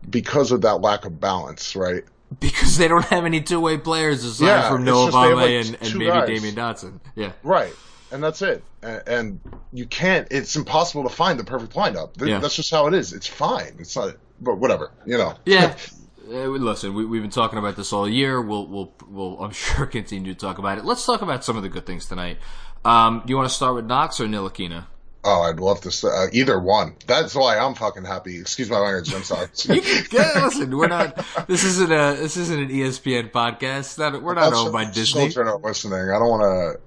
because 0.08 0.52
of 0.52 0.62
that 0.62 0.80
lack 0.80 1.04
of 1.04 1.20
balance, 1.20 1.76
right? 1.76 2.04
Because 2.40 2.76
they 2.78 2.86
don't 2.86 3.04
have 3.06 3.24
any 3.24 3.40
two 3.42 3.60
way 3.60 3.76
players 3.76 4.24
aside 4.24 4.46
Yeah, 4.46 4.68
from 4.70 4.84
Noah 4.84 5.10
Obama 5.10 5.34
like, 5.34 5.66
and, 5.66 5.78
and 5.80 5.98
maybe 5.98 6.10
guys. 6.10 6.28
Damyean 6.28 6.54
Dotson. 6.54 7.00
Yeah. 7.16 7.32
Right. 7.42 7.72
And 8.12 8.22
that's 8.22 8.40
it. 8.42 8.62
And, 8.82 9.02
and 9.06 9.40
you 9.72 9.86
can't, 9.86 10.28
it's 10.30 10.54
impossible 10.54 11.02
to 11.04 11.08
find 11.08 11.38
the 11.40 11.44
perfect 11.44 11.74
lineup. 11.74 12.14
Th- 12.16 12.30
Yeah. 12.30 12.38
That's 12.38 12.54
just 12.56 12.70
how 12.70 12.86
it 12.86 12.94
is. 12.94 13.12
It's 13.12 13.26
fine. 13.26 13.76
It's 13.80 13.96
not, 13.96 14.14
but 14.40 14.58
whatever, 14.58 14.92
you 15.06 15.18
know. 15.18 15.34
Yeah. 15.44 15.76
Uh, 16.32 16.46
listen, 16.46 16.94
we, 16.94 17.04
we've 17.04 17.22
been 17.22 17.30
talking 17.30 17.58
about 17.58 17.74
this 17.74 17.92
all 17.92 18.08
year. 18.08 18.40
We'll, 18.40 18.64
we'll, 18.68 18.94
we'll, 19.08 19.42
I'm 19.42 19.50
sure 19.66 19.84
continue 19.84 20.32
to 20.32 20.38
talk 20.38 20.58
about 20.58 20.78
it. 20.78 20.84
Let's 20.84 21.04
talk 21.04 21.22
about 21.22 21.44
some 21.44 21.56
of 21.56 21.64
the 21.64 21.68
good 21.68 21.86
things 21.86 22.06
tonight. 22.06 22.38
Um, 22.84 23.22
do 23.26 23.30
you 23.32 23.36
want 23.36 23.48
to 23.48 23.54
start 23.54 23.74
with 23.74 23.86
Knox 23.86 24.20
or 24.20 24.26
Ntilikina? 24.26 24.86
Oh, 25.22 25.42
I'd 25.42 25.60
love 25.60 25.82
to, 25.82 26.08
uh, 26.08 26.26
either 26.32 26.58
one. 26.58 26.96
That's 27.06 27.34
why 27.34 27.58
I'm 27.58 27.74
fucking 27.74 28.04
happy. 28.04 28.40
Excuse 28.40 28.70
my 28.70 28.78
language. 28.78 29.12
I'm 29.14 29.22
sorry. 29.22 29.48
Yeah, 30.12 30.44
listen, 30.46 30.74
we're 30.76 30.88
not. 30.88 31.24
This 31.46 31.62
isn't 31.64 31.92
a. 31.92 32.16
This 32.18 32.36
isn't 32.38 32.58
an 32.58 32.68
ESPN 32.70 33.30
podcast. 33.30 33.98
Not, 33.98 34.22
we're 34.22 34.34
not 34.34 34.44
That's- 34.44 34.58
owned 34.58 34.72
by 34.72 34.86
Disney. 34.86 35.24
Children 35.30 35.48
are 35.48 35.58
listening. 35.58 36.10
I 36.10 36.18
don't 36.18 36.28
want 36.28 36.42
to, 36.42 36.80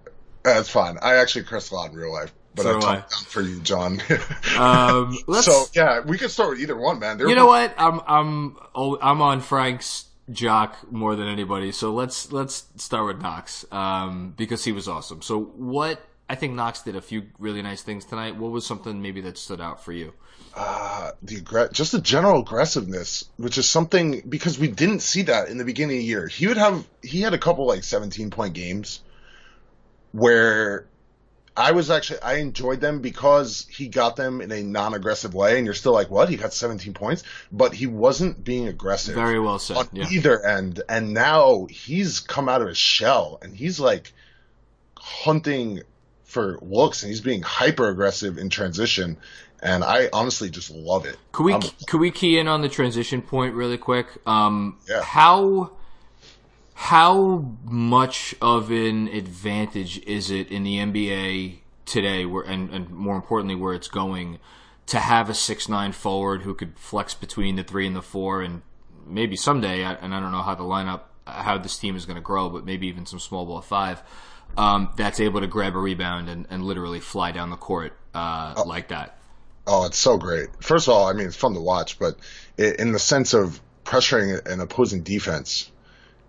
that's 0.43 0.69
fine. 0.69 0.97
I 1.01 1.15
actually 1.15 1.45
curse 1.45 1.69
a 1.71 1.75
lot 1.75 1.91
in 1.91 1.95
real 1.95 2.11
life, 2.11 2.33
but 2.55 2.63
So 2.63 2.69
I 2.69 2.73
do 2.73 2.79
talk 2.81 2.89
I. 2.89 2.95
down 2.95 3.07
for 3.27 3.41
you, 3.41 3.59
Jon. 3.61 4.01
Um, 4.57 5.17
let's. 5.27 5.45
so 5.45 5.65
yeah, 5.75 6.01
we 6.01 6.17
could 6.17 6.31
start 6.31 6.49
with 6.51 6.59
either 6.59 6.75
one, 6.75 6.99
man. 6.99 7.17
They're 7.17 7.27
you 7.29 7.35
know 7.35 7.47
what? 7.47 7.73
I'm 7.77 8.01
I'm 8.07 8.57
oh, 8.75 8.97
I'm 9.01 9.21
on 9.21 9.41
Frank's 9.41 10.05
jock 10.31 10.91
more 10.91 11.15
than 11.15 11.27
anybody. 11.27 11.71
So 11.71 11.93
let's 11.93 12.31
let's 12.31 12.65
start 12.77 13.05
with 13.05 13.21
Knox 13.21 13.65
um, 13.71 14.33
because 14.37 14.63
he 14.63 14.71
was 14.71 14.87
awesome. 14.87 15.21
So 15.21 15.39
what? 15.39 16.01
I 16.29 16.35
think 16.35 16.53
Knox 16.53 16.81
did 16.81 16.95
a 16.95 17.01
few 17.01 17.23
really 17.37 17.61
nice 17.61 17.81
things 17.81 18.05
tonight. 18.05 18.37
What 18.37 18.51
was 18.51 18.65
something 18.65 19.01
maybe 19.01 19.21
that 19.21 19.37
stood 19.37 19.61
out 19.61 19.83
for 19.83 19.91
you? 19.91 20.13
uh, 20.55 21.11
the 21.23 21.69
just 21.71 21.93
the 21.93 22.01
general 22.01 22.41
aggressiveness, 22.41 23.25
which 23.37 23.57
is 23.57 23.67
something 23.67 24.21
because 24.27 24.59
we 24.59 24.67
didn't 24.67 24.99
see 24.99 25.23
that 25.23 25.47
in 25.47 25.57
the 25.57 25.65
beginning 25.65 25.97
of 25.97 26.01
the 26.01 26.05
year. 26.05 26.27
He 26.27 26.47
would 26.47 26.57
have 26.57 26.85
he 27.01 27.21
had 27.21 27.33
a 27.33 27.39
couple 27.39 27.65
like 27.65 27.83
17 27.83 28.29
point 28.29 28.53
games 28.53 29.01
where 30.11 30.85
I 31.57 31.71
was 31.71 31.89
actually 31.89 32.21
I 32.21 32.35
enjoyed 32.35 32.81
them 32.81 32.99
because 33.01 33.65
he 33.69 33.87
got 33.87 34.15
them 34.15 34.41
in 34.41 34.51
a 34.51 34.61
non-aggressive 34.61 35.33
way, 35.33 35.57
and 35.57 35.65
you're 35.65 35.73
still 35.73 35.93
like, 35.93 36.11
what? 36.11 36.29
He 36.29 36.35
got 36.35 36.53
17 36.53 36.93
points, 36.93 37.23
but 37.51 37.73
he 37.73 37.87
wasn't 37.87 38.43
being 38.43 38.67
aggressive. 38.67 39.15
Very 39.15 39.39
well 39.39 39.57
said. 39.57 39.77
on 39.77 39.89
Yeah. 39.91 40.07
either 40.11 40.45
end, 40.45 40.83
and 40.87 41.13
now 41.13 41.65
he's 41.67 42.19
come 42.19 42.47
out 42.47 42.61
of 42.61 42.67
his 42.67 42.77
shell, 42.77 43.39
and 43.41 43.55
he's 43.55 43.79
like 43.79 44.13
hunting 44.97 45.81
for 46.23 46.59
looks, 46.61 47.03
and 47.03 47.09
he's 47.09 47.21
being 47.21 47.41
hyper 47.41 47.89
aggressive 47.89 48.37
in 48.37 48.49
transition, 48.49 49.17
and 49.61 49.83
I 49.83 50.09
honestly 50.13 50.49
just 50.49 50.71
love 50.71 51.05
it. 51.05 51.17
Could 51.31 51.43
we 51.43 51.53
Um, 51.53 51.61
could 51.87 51.99
we 51.99 52.11
key 52.11 52.37
in 52.37 52.47
on 52.47 52.61
the 52.61 52.69
transition 52.69 53.21
point 53.21 53.53
really 53.55 53.77
quick? 53.77 54.07
Um, 54.25 54.77
Yeah. 54.89 55.01
How 55.01 55.71
how 56.75 57.51
much 57.65 58.35
of 58.41 58.71
an 58.71 59.07
advantage 59.07 59.99
is 60.05 60.31
it 60.31 60.49
in 60.49 60.63
the 60.63 60.77
NBA 60.79 61.59
today, 61.85 62.25
where 62.25 62.43
and, 62.43 62.69
and 62.71 62.89
more 62.89 63.15
importantly, 63.15 63.55
where 63.55 63.73
it's 63.73 63.87
going, 63.87 64.39
to 64.87 64.99
have 64.99 65.29
a 65.29 65.33
six 65.33 65.69
nine 65.69 65.91
forward 65.91 66.41
who 66.41 66.53
could 66.53 66.77
flex 66.77 67.13
between 67.13 67.55
the 67.55 67.63
three 67.63 67.87
and 67.87 67.95
the 67.95 68.01
four, 68.01 68.41
and 68.41 68.63
maybe 69.05 69.35
someday, 69.35 69.83
and 69.83 70.13
I 70.13 70.19
don't 70.19 70.31
know 70.31 70.41
how 70.41 70.55
the 70.55 70.63
lineup, 70.63 71.01
how 71.25 71.57
this 71.57 71.77
team 71.77 71.95
is 71.95 72.05
going 72.05 72.15
to 72.15 72.21
grow, 72.21 72.49
but 72.49 72.65
maybe 72.65 72.87
even 72.87 73.05
some 73.05 73.19
small 73.19 73.45
ball 73.45 73.61
five. 73.61 74.01
Um, 74.57 74.89
that's 74.95 75.19
able 75.19 75.41
to 75.41 75.47
grab 75.47 75.75
a 75.75 75.79
rebound 75.79 76.29
and, 76.29 76.45
and 76.49 76.63
literally 76.63 76.99
fly 76.99 77.31
down 77.31 77.49
the 77.49 77.57
court 77.57 77.97
uh, 78.13 78.63
like 78.65 78.89
that. 78.89 79.17
Oh, 79.65 79.85
it's 79.85 79.97
so 79.97 80.17
great. 80.17 80.49
First 80.61 80.87
of 80.87 80.93
all, 80.93 81.07
I 81.07 81.13
mean, 81.13 81.27
it's 81.27 81.35
fun 81.35 81.53
to 81.53 81.61
watch, 81.61 81.97
but 81.97 82.17
i 82.59 82.75
in 82.77 82.91
the 82.91 82.99
sense 82.99 83.33
of 83.33 83.59
pressuring 83.85 84.45
an 84.45 84.59
opposing 84.59 85.03
defense, 85.03 85.71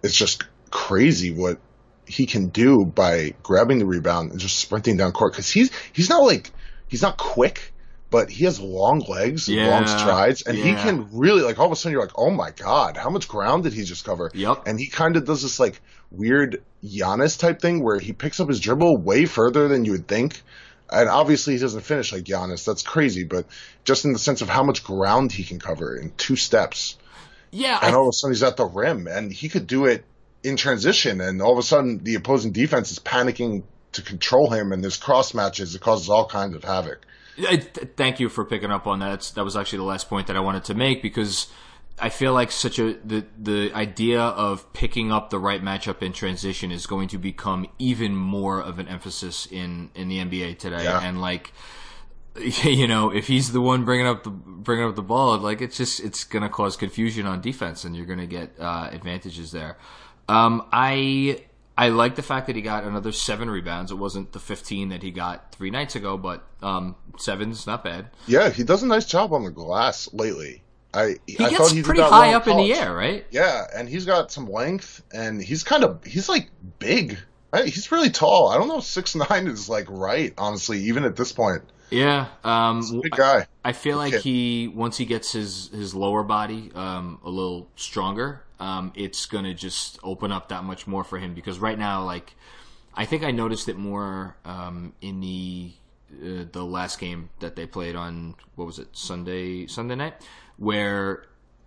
it's 0.02 0.16
just 0.16 0.45
crazy 0.71 1.31
what 1.31 1.59
he 2.07 2.26
can 2.26 2.49
do 2.49 2.85
by 2.85 3.35
grabbing 3.43 3.78
the 3.78 3.87
rebound 3.87 4.31
and 4.31 4.40
just 4.40 4.59
sprinting 4.59 4.97
down 4.97 5.12
court. 5.12 5.35
Cause 5.35 5.50
he's, 5.50 5.71
he's 5.93 6.09
not 6.09 6.23
like, 6.23 6.50
he's 6.88 7.02
not 7.02 7.16
quick, 7.16 7.74
but 8.11 8.30
he 8.30 8.44
has 8.44 8.61
long 8.61 9.00
legs, 9.08 9.49
and 9.49 9.56
long 9.68 9.87
strides, 9.87 10.42
and 10.42 10.56
he 10.56 10.73
can 10.75 11.08
really, 11.12 11.42
like, 11.42 11.58
all 11.58 11.66
of 11.66 11.73
a 11.73 11.76
sudden 11.76 11.92
you're 11.92 12.02
like, 12.02 12.16
oh 12.16 12.30
my 12.30 12.50
God, 12.50 12.96
how 12.96 13.11
much 13.11 13.26
ground 13.26 13.64
did 13.64 13.73
he 13.73 13.82
just 13.84 14.04
cover? 14.04 14.30
Yep. 14.34 14.66
And 14.66 14.78
he 14.78 14.88
kind 14.88 15.16
of 15.16 15.25
does 15.25 15.42
this 15.42 15.58
like 15.58 15.80
weird 16.11 16.62
Giannis 16.84 17.38
type 17.38 17.61
thing 17.61 17.82
where 17.82 17.99
he 17.99 18.12
picks 18.12 18.40
up 18.40 18.49
his 18.49 18.61
dribble 18.61 18.99
way 18.99 19.26
further 19.26 19.68
than 19.68 19.84
you 19.84 19.92
would 19.92 20.06
think. 20.06 20.42
And 20.90 21.08
obviously 21.08 21.54
he 21.54 21.58
doesn't 21.58 21.80
finish 21.80 22.12
like 22.12 22.25
Giannis. 22.25 22.64
That's 22.64 22.82
crazy, 22.82 23.25
but 23.25 23.46
just 23.84 24.04
in 24.04 24.12
the 24.12 24.18
sense 24.18 24.42
of 24.42 24.49
how 24.49 24.62
much 24.62 24.84
ground 24.84 25.32
he 25.32 25.42
can 25.42 25.58
cover 25.58 25.96
in 25.96 26.12
two 26.16 26.37
steps. 26.37 26.96
Yeah, 27.50 27.78
And 27.82 27.94
I, 27.94 27.99
all 27.99 28.04
of 28.04 28.08
a 28.08 28.12
sudden 28.12 28.34
he's 28.34 28.42
at 28.42 28.56
the 28.56 28.66
rim 28.66 29.06
and 29.06 29.32
he 29.32 29.49
could 29.49 29.66
do 29.66 29.87
it 29.87 30.04
in 30.42 30.56
transition. 30.56 31.20
And 31.20 31.40
all 31.40 31.52
of 31.52 31.58
a 31.58 31.62
sudden 31.62 32.02
the 32.02 32.16
opposing 32.16 32.52
defense 32.52 32.92
is 32.92 32.99
panicking 32.99 33.64
to 33.92 34.02
control 34.02 34.50
him 34.50 34.73
and 34.73 34.82
there's 34.82 34.96
cross 34.96 35.34
matches. 35.34 35.75
It 35.75 35.80
causes 35.80 36.11
all 36.11 36.26
kinds 36.26 36.54
of 36.54 36.64
havoc. 36.64 37.04
I- 37.38 37.57
th- 37.57 37.88
thank 37.97 38.21
you 38.21 38.29
for 38.29 38.45
picking 38.45 38.71
up 38.71 38.87
on 38.87 39.00
that. 39.00 39.11
That's, 39.11 39.31
that 39.33 39.45
was 39.45 39.57
actually 39.57 39.79
the 39.79 39.85
last 39.85 40.09
point 40.09 40.26
that 40.29 40.37
I 40.37 40.41
wanted 40.41 40.64
to 40.64 40.75
make 40.75 41.03
because 41.03 41.49
I 41.99 42.09
feel 42.09 42.33
like 42.33 42.50
such 42.50 42.79
a 42.79 42.95
the 43.05 43.25
the 43.38 43.73
idea 43.73 44.21
of 44.21 44.73
picking 44.73 45.12
up 45.12 45.31
the 45.31 45.38
right 45.38 45.62
matchup 45.62 46.03
in 46.03 46.12
transition 46.12 46.73
is 46.73 46.87
going 46.87 47.09
to 47.09 47.19
become 47.19 47.69
even 47.79 48.17
more 48.17 48.61
of 48.61 48.79
an 48.79 48.88
emphasis 48.88 49.47
in 49.47 49.91
in 49.95 50.09
the 50.09 50.19
NBA 50.19 50.59
today. 50.59 50.85
Yeah. 50.85 51.00
And 51.00 51.21
like, 51.21 51.53
you 52.64 52.88
know, 52.88 53.11
if 53.11 53.29
he's 53.29 53.53
the 53.53 53.61
one 53.61 53.85
bringing 53.85 54.07
up 54.07 54.25
the 54.25 54.31
bringing 54.31 54.88
up 54.88 54.97
the 54.97 55.03
ball, 55.03 55.38
like 55.38 55.61
it's 55.61 55.76
just 55.76 56.00
it's 56.00 56.25
going 56.25 56.43
to 56.43 56.49
cause 56.49 56.76
confusion 56.76 57.26
on 57.26 57.41
defense, 57.41 57.85
and 57.85 57.95
you're 57.95 58.07
going 58.07 58.19
to 58.19 58.26
get 58.26 58.55
uh, 58.59 58.88
advantages 58.91 59.53
there. 59.53 59.79
Um, 60.29 60.67
I 60.73 61.45
I 61.76 61.88
like 61.88 62.14
the 62.14 62.23
fact 62.23 62.47
that 62.47 62.57
he 62.57 62.62
got 62.62 62.85
another 62.85 63.11
seven 63.11 63.50
rebounds. 63.50 63.90
It 63.90 63.97
wasn't 63.97 64.33
the 64.33 64.38
15 64.38 64.90
that 64.90 65.02
he 65.02 65.11
got 65.11 65.52
three 65.52 65.71
nights 65.71 65.97
ago, 65.97 66.16
but 66.16 66.45
um, 66.62 66.95
seven's 67.19 67.66
not 67.66 67.83
bad. 67.83 68.11
Yeah, 68.26 68.50
he 68.50 68.62
does 68.62 68.83
a 68.83 68.87
nice 68.87 69.07
job 69.07 69.33
on 69.33 69.45
the 69.45 69.50
glass 69.50 70.09
lately. 70.12 70.62
I 70.93 71.16
He 71.26 71.45
I 71.45 71.50
gets 71.50 71.73
pretty 71.83 72.00
high 72.00 72.35
up 72.35 72.47
in 72.47 72.57
the 72.57 72.73
air, 72.73 72.95
right? 72.95 73.26
Yeah, 73.31 73.66
and 73.75 73.88
he's 73.88 74.07
got 74.07 74.31
some 74.31 74.47
length, 74.47 75.02
and 75.12 75.43
he's 75.43 75.64
kind 75.64 75.83
of 75.83 76.04
he's 76.04 76.28
like 76.28 76.50
big. 76.78 77.19
Right? 77.52 77.66
He's 77.66 77.90
really 77.93 78.11
tall. 78.11 78.49
I 78.49 78.57
don't 78.57 78.69
know 78.69 78.78
if 78.78 78.85
six 78.85 79.14
nine 79.14 79.49
is 79.49 79.69
like 79.69 79.87
right, 79.88 80.33
honestly, 80.38 80.78
even 80.85 81.04
at 81.04 81.16
this 81.16 81.33
point. 81.33 81.62
Yeah. 81.91 82.26
Um, 82.43 83.00
big 83.03 83.12
guy. 83.12 83.47
I 83.64 83.73
feel 83.73 83.97
like 83.97 84.12
kid. 84.12 84.23
he 84.23 84.69
once 84.69 84.97
he 84.97 85.05
gets 85.05 85.33
his 85.33 85.69
his 85.69 85.95
lower 85.95 86.23
body 86.23 86.71
um, 86.75 87.19
a 87.25 87.31
little 87.31 87.69
stronger, 87.76 88.43
um, 88.61 88.93
it's 88.95 89.26
gonna 89.26 89.55
just 89.55 89.99
open 90.03 90.33
up 90.33 90.49
that 90.49 90.64
much 90.64 90.87
more 90.87 91.05
for 91.05 91.19
him 91.19 91.35
because 91.35 91.59
right 91.59 91.79
now, 91.79 92.03
like, 92.05 92.35
I 92.95 93.05
think 93.05 93.23
I 93.23 93.31
noticed 93.31 93.69
it 93.69 93.76
more 93.76 94.37
um, 94.45 94.93
in 95.00 95.21
the 95.21 95.73
uh, 96.12 96.45
the 96.50 96.64
last 96.64 96.99
game 96.99 97.31
that 97.41 97.57
they 97.57 97.67
played 97.67 97.97
on 97.97 98.35
what 98.55 98.67
was 98.67 98.79
it 98.79 98.88
Sunday 98.93 99.67
Sunday 99.67 99.95
night 99.97 100.14
where 100.57 101.25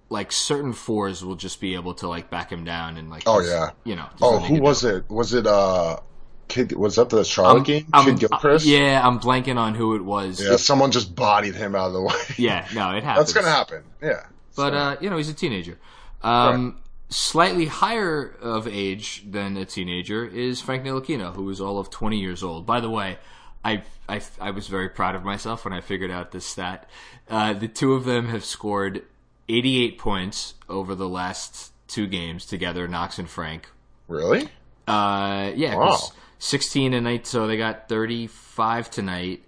like 0.10 0.32
certain 0.32 0.72
fours 0.72 1.24
will 1.26 1.36
just 1.36 1.60
be 1.60 1.74
able 1.76 1.94
to 1.94 2.08
like 2.08 2.30
back 2.30 2.50
him 2.50 2.64
down 2.64 2.96
and 2.96 3.10
like 3.10 3.24
Oh, 3.26 3.42
yeah. 3.42 3.72
you 3.84 3.96
know 3.96 4.08
Oh, 4.22 4.40
who 4.40 4.62
was 4.62 4.86
it? 4.86 5.10
Was 5.10 5.34
it 5.34 5.46
uh 5.46 6.00
kid 6.48 6.72
was 6.74 6.96
that 6.96 7.10
the 7.10 7.24
Charlotte 7.24 7.66
game? 7.66 7.88
Um, 7.94 8.06
Kidd-Gilchrist? 8.06 8.66
yeah, 8.66 9.06
I'm 9.06 9.20
blanking 9.20 9.58
on 9.58 9.76
who 9.76 9.96
it 9.96 10.04
was. 10.04 10.44
Yeah, 10.44 10.56
someone 10.58 10.92
just 10.92 11.16
bodied 11.16 11.56
him 11.56 11.76
out 11.76 11.88
of 11.88 11.94
the 11.94 12.02
way. 12.04 12.14
Yeah, 12.38 12.68
no, 12.74 12.96
it 12.96 13.04
happens. 13.04 13.34
That's 13.34 13.46
gonna 13.46 13.56
happen. 13.56 13.84
Yeah. 14.02 14.26
But 14.56 14.72
So, 14.72 14.78
uh, 14.78 14.96
you 15.02 15.10
know, 15.10 15.18
he's 15.18 15.30
a 15.30 15.34
teenager. 15.34 15.78
Um, 16.24 16.80
Slightly 17.10 17.68
higher 17.68 18.36
of 18.42 18.68
age 18.68 19.24
than 19.30 19.56
a 19.56 19.64
teenager 19.64 20.26
is 20.26 20.60
Frank 20.60 20.84
Ntilikina, 20.84 21.34
who 21.36 21.50
is 21.50 21.62
all 21.62 21.80
of 21.80 21.90
20 21.90 22.20
years 22.20 22.44
old. 22.44 22.66
By 22.66 22.82
the 22.82 22.90
way, 22.90 23.18
I, 23.64 23.84
I, 24.10 24.20
I 24.42 24.52
was 24.52 24.68
very 24.68 24.90
proud 24.90 25.16
of 25.16 25.24
myself 25.24 25.64
when 25.64 25.74
I 25.74 25.80
figured 25.80 26.12
out 26.12 26.32
this 26.34 26.46
stat. 26.46 26.90
Uh, 27.30 27.54
the 27.54 27.70
two 27.70 27.94
of 27.94 28.04
them 28.04 28.28
have 28.28 28.44
scored 28.44 29.04
88 29.48 29.98
points 29.98 30.56
over 30.68 30.96
the 30.96 31.08
last 31.08 31.72
two 31.88 32.08
games 32.08 32.46
together, 32.46 32.90
Knox 32.90 33.18
and 33.20 33.30
Frank. 33.30 33.70
really? 34.10 34.50
Uh, 34.86 35.52
yeah, 35.56 35.76
Wow. 35.78 35.98
16 36.40 36.92
tonight, 36.92 37.28
so 37.28 37.48
they 37.48 37.58
got 37.58 37.90
35 37.90 38.90
tonight, 38.90 39.44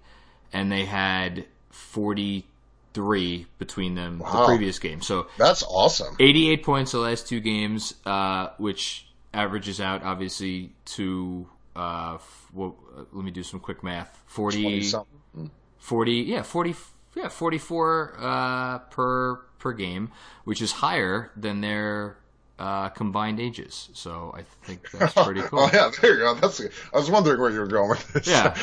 and 0.52 0.70
they 0.70 0.84
had 0.84 1.46
43 1.70 3.46
between 3.58 3.94
them 3.94 4.18
the 4.18 4.44
previous 4.46 4.78
game. 4.78 5.02
So 5.02 5.28
That's 5.38 5.62
awesome. 5.62 6.16
88 6.18 6.62
points 6.64 6.92
the 6.92 6.98
last 6.98 7.28
two 7.28 7.40
games, 7.40 7.94
uh, 8.04 8.48
which 8.58 9.06
averages 9.32 9.80
out 9.80 10.02
obviously 10.02 10.72
to 10.84 11.46
uh, 11.76 12.14
f- 12.14 12.46
well, 12.52 12.76
let 13.12 13.24
me 13.24 13.30
do 13.30 13.42
some 13.42 13.60
quick 13.60 13.82
math. 13.84 14.20
40, 14.26 14.92
40 15.78 16.12
yeah, 16.12 16.42
40 16.42 16.74
yeah, 17.14 17.28
44 17.28 18.16
uh, 18.18 18.78
per 18.90 19.36
per 19.58 19.72
game, 19.72 20.10
which 20.44 20.62
is 20.62 20.72
higher 20.72 21.30
than 21.36 21.60
their 21.60 22.16
uh, 22.60 22.90
combined 22.90 23.40
ages. 23.40 23.88
So 23.94 24.32
I 24.36 24.42
think 24.66 24.88
that's 24.92 25.14
pretty 25.14 25.40
cool. 25.42 25.60
Oh 25.60 25.70
yeah, 25.72 25.90
there 26.00 26.14
you 26.14 26.18
go. 26.20 26.34
That's. 26.34 26.60
I 26.60 26.96
was 26.96 27.10
wondering 27.10 27.40
where 27.40 27.50
you 27.50 27.60
were 27.60 27.66
going 27.66 27.88
with 27.88 28.12
this. 28.12 28.28
Yeah. 28.28 28.54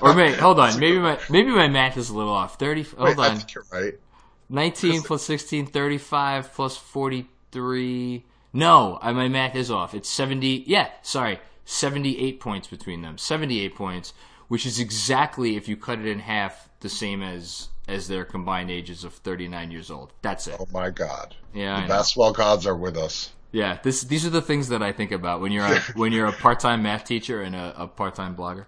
Or 0.00 0.14
maybe 0.14 0.32
hold 0.38 0.58
on, 0.58 0.80
maybe 0.80 0.98
my 0.98 1.18
maybe 1.28 1.50
my 1.50 1.68
math 1.68 1.96
is 1.96 2.08
a 2.08 2.16
little 2.16 2.32
off. 2.32 2.58
30 2.58 2.82
hold 2.82 3.16
Wait, 3.16 3.18
on. 3.18 3.40
right. 3.70 3.94
19 4.48 5.02
plus 5.02 5.22
16, 5.22 5.66
35 5.66 6.52
plus 6.52 6.76
43. 6.76 8.24
No, 8.52 8.98
I, 9.02 9.12
my 9.12 9.28
math 9.28 9.56
is 9.56 9.70
off. 9.70 9.94
It's 9.94 10.08
70. 10.08 10.64
Yeah, 10.66 10.90
sorry. 11.02 11.40
78 11.64 12.40
points 12.40 12.68
between 12.68 13.00
them. 13.02 13.16
78 13.16 13.74
points, 13.74 14.12
which 14.48 14.66
is 14.66 14.78
exactly, 14.78 15.56
if 15.56 15.66
you 15.66 15.76
cut 15.76 15.98
it 15.98 16.06
in 16.06 16.20
half, 16.20 16.68
the 16.80 16.90
same 16.90 17.22
as 17.22 17.68
as 17.86 18.08
their 18.08 18.24
combined 18.24 18.70
ages 18.70 19.04
of 19.04 19.14
39 19.14 19.70
years 19.70 19.90
old. 19.90 20.12
That's 20.22 20.46
it. 20.46 20.56
Oh 20.58 20.68
my 20.72 20.90
god. 20.90 21.34
Yeah, 21.52 21.82
The 21.82 21.88
basketball 21.88 22.32
gods 22.32 22.66
are 22.66 22.76
with 22.76 22.96
us. 22.96 23.32
Yeah, 23.52 23.78
this 23.82 24.02
these 24.02 24.26
are 24.26 24.30
the 24.30 24.42
things 24.42 24.68
that 24.68 24.82
I 24.82 24.90
think 24.92 25.12
about 25.12 25.40
when 25.40 25.52
you're 25.52 25.64
a, 25.64 25.78
when 25.94 26.12
you're 26.12 26.26
a 26.26 26.32
part-time 26.32 26.82
math 26.82 27.04
teacher 27.04 27.40
and 27.40 27.54
a, 27.54 27.82
a 27.82 27.86
part-time 27.86 28.34
blogger. 28.34 28.66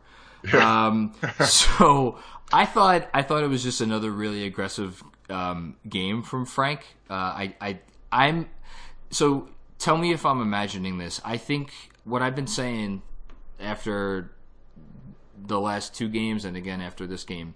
Um, 0.54 1.14
so 1.44 2.18
I 2.52 2.66
thought 2.66 3.08
I 3.12 3.23
thought 3.23 3.42
it 3.42 3.49
was 3.49 3.62
just 3.62 3.80
another 3.80 4.11
really 4.12 4.46
aggressive 4.46 5.02
um, 5.28 5.76
game 5.88 6.23
from 6.23 6.46
Frank. 6.46 6.87
Uh, 7.11 7.14
I, 7.14 7.54
I 7.61 7.78
I'm 8.12 8.49
so 9.11 9.49
tell 9.78 9.96
me 9.96 10.12
if 10.12 10.25
I'm 10.25 10.40
imagining 10.40 10.99
this. 10.99 11.20
I 11.25 11.37
think 11.37 11.73
what 12.04 12.23
I've 12.23 12.37
been 12.37 12.46
saying 12.46 13.02
after 13.58 14.30
the 15.37 15.61
last 15.61 15.94
two 15.94 16.08
games 16.08 16.44
and 16.44 16.56
again 16.56 16.80
after 16.80 17.06
this 17.06 17.25
game, 17.25 17.54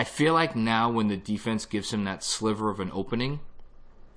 I 0.00 0.04
feel 0.04 0.32
like 0.32 0.56
now 0.56 0.90
when 0.90 1.08
the 1.08 1.16
defense 1.18 1.66
gives 1.66 1.92
him 1.92 2.04
that 2.04 2.24
sliver 2.24 2.70
of 2.70 2.80
an 2.80 2.90
opening, 2.94 3.40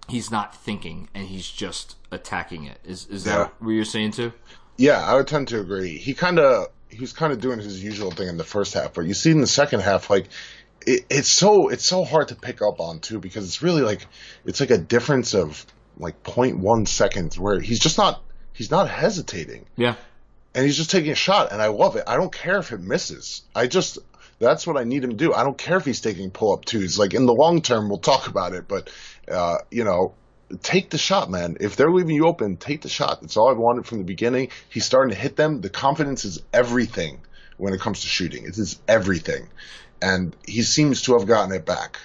he's 0.08 0.32
not 0.32 0.56
thinking 0.56 1.10
and 1.14 1.28
he's 1.28 1.50
just 1.50 1.98
attacking 2.10 2.64
it. 2.64 2.78
Is 2.86 3.06
is 3.08 3.26
that 3.26 3.38
Yeah. 3.38 3.48
what 3.60 3.72
you're 3.72 3.84
saying 3.86 4.12
too? 4.12 4.32
Yeah, 4.78 5.04
I 5.06 5.16
would 5.16 5.28
tend 5.28 5.50
to 5.50 5.60
agree. 5.60 5.98
He 5.98 6.14
kind 6.14 6.40
of 6.40 6.68
he 6.90 7.00
was 7.02 7.12
kind 7.12 7.34
of 7.34 7.42
doing 7.42 7.60
his 7.60 7.84
usual 7.84 8.12
thing 8.12 8.30
in 8.30 8.38
the 8.38 8.44
first 8.46 8.74
half, 8.76 8.94
but 8.94 9.02
you 9.06 9.14
see 9.14 9.32
in 9.32 9.42
the 9.42 9.48
second 9.62 9.82
half, 9.82 10.10
like 10.10 10.30
it, 10.88 11.06
it's 11.10 11.32
so 11.34 11.68
it's 11.68 11.86
so 11.86 12.06
hard 12.06 12.30
to 12.30 12.36
pick 12.36 12.62
up 12.62 12.80
on 12.80 13.00
too 13.00 13.20
because 13.20 13.46
it's 13.46 13.62
really 13.62 13.82
like 13.82 14.08
it's 14.46 14.62
like 14.62 14.72
a 14.72 14.78
difference 14.78 15.34
of 15.34 15.66
like 15.98 16.24
0.1 16.24 16.88
seconds 16.88 17.38
where 17.38 17.60
he's 17.60 17.80
just 17.80 17.98
not 17.98 18.24
he's 18.54 18.72
not 18.72 18.88
hesitating. 18.90 19.66
Yeah. 19.76 19.96
and 20.56 20.66
he's 20.66 20.78
just 20.78 20.92
taking 20.92 21.12
a 21.12 21.16
shot, 21.16 21.52
and 21.52 21.62
I 21.62 21.68
love 21.68 21.96
it. 21.98 22.04
I 22.08 22.16
don't 22.16 22.32
care 22.32 22.58
if 22.60 22.72
it 22.72 22.80
misses. 22.80 23.42
I 23.56 23.68
just 23.68 23.98
that's 24.40 24.68
what 24.68 24.78
I 24.78 24.84
need 24.84 25.04
him 25.04 25.12
to 25.12 25.16
do. 25.16 25.34
I 25.34 25.44
don't 25.44 25.58
care 25.58 25.78
if 25.78 25.86
he's 25.86 26.02
taking 26.02 26.32
pull 26.32 26.54
up 26.54 26.66
twos. 26.66 26.98
Like 26.98 27.14
in 27.14 27.26
the 27.26 27.34
long 27.34 27.62
term, 27.62 27.90
we'll 27.90 28.00
talk 28.00 28.28
about 28.28 28.54
it, 28.54 28.68
but 28.68 28.90
uh, 29.32 29.58
you 29.72 29.84
know, 29.84 30.14
take 30.62 30.90
the 30.90 30.98
shot, 30.98 31.30
man. 31.30 31.58
If 31.60 31.76
they're 31.76 31.92
leaving 31.92 32.16
you 32.16 32.28
open, 32.28 32.58
take 32.58 32.82
the 32.82 32.90
shot. 32.90 33.22
That's 33.22 33.38
all 33.38 33.50
I've 33.50 33.58
wanted 33.58 33.86
from 33.86 34.00
the 34.00 34.04
beginning. 34.04 34.50
He's 34.70 34.86
starting 34.86 35.14
to 35.14 35.20
hit 35.20 35.36
them. 35.36 35.62
The 35.62 35.70
confidence 35.70 36.26
is 36.26 36.42
everything 36.54 37.22
when 37.58 37.74
it 37.74 37.80
comes 37.80 38.02
to 38.02 38.08
shooting. 38.08 38.46
It 38.46 38.58
is 38.58 38.80
everything, 38.88 39.50
and 40.02 40.36
he 40.46 40.62
seems 40.62 41.04
to 41.04 41.14
have 41.14 41.28
gotten 41.28 41.54
it 41.54 41.66
back. 41.66 42.00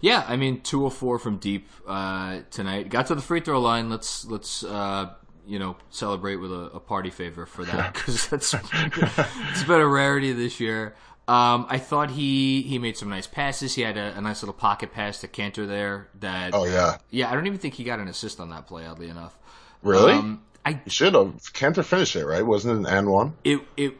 Yeah, 0.00 0.24
I 0.26 0.36
mean, 0.36 0.62
two 0.62 0.82
or 0.82 0.90
four 0.90 1.18
from 1.18 1.36
deep 1.36 1.68
uh, 1.86 2.40
tonight. 2.50 2.88
Got 2.88 3.06
to 3.06 3.14
the 3.14 3.20
free 3.20 3.40
throw 3.40 3.60
line. 3.60 3.90
Let's 3.90 4.24
let's 4.24 4.64
uh, 4.64 5.10
you 5.46 5.58
know 5.58 5.76
celebrate 5.90 6.36
with 6.36 6.52
a, 6.52 6.70
a 6.74 6.80
party 6.80 7.10
favor 7.10 7.44
for 7.44 7.64
that 7.64 7.94
because 7.94 8.28
that's 8.28 8.54
it's 8.74 9.64
been 9.64 9.80
a 9.80 9.88
rarity 9.88 10.32
this 10.32 10.60
year. 10.60 10.94
Um, 11.30 11.66
I 11.68 11.78
thought 11.78 12.10
he 12.10 12.62
he 12.62 12.80
made 12.80 12.96
some 12.96 13.08
nice 13.08 13.28
passes. 13.28 13.76
He 13.76 13.82
had 13.82 13.96
a, 13.96 14.18
a, 14.18 14.20
nice 14.20 14.42
little 14.42 14.52
pocket 14.52 14.92
pass 14.92 15.20
to 15.20 15.28
Kanter 15.28 15.64
there. 15.64 16.08
That 16.18 16.52
oh 16.52 16.64
yeah 16.64 16.96
yeah. 17.10 17.30
I 17.30 17.34
don't 17.34 17.46
even 17.46 17.60
think 17.60 17.74
he 17.74 17.84
got 17.84 18.00
an 18.00 18.08
assist 18.08 18.40
on 18.40 18.50
that 18.50 18.66
play. 18.66 18.84
Oddly 18.84 19.08
enough, 19.08 19.38
really. 19.80 20.14
Um, 20.14 20.42
I 20.66 20.80
should 20.88 21.14
have. 21.14 21.40
Kanter 21.52 21.84
finished 21.84 22.16
it 22.16 22.26
right. 22.26 22.44
Wasn't 22.44 22.74
it 22.74 22.78
an 22.78 22.86
and 22.92 23.08
one? 23.08 23.34
It 23.44 23.60
it 23.76 23.96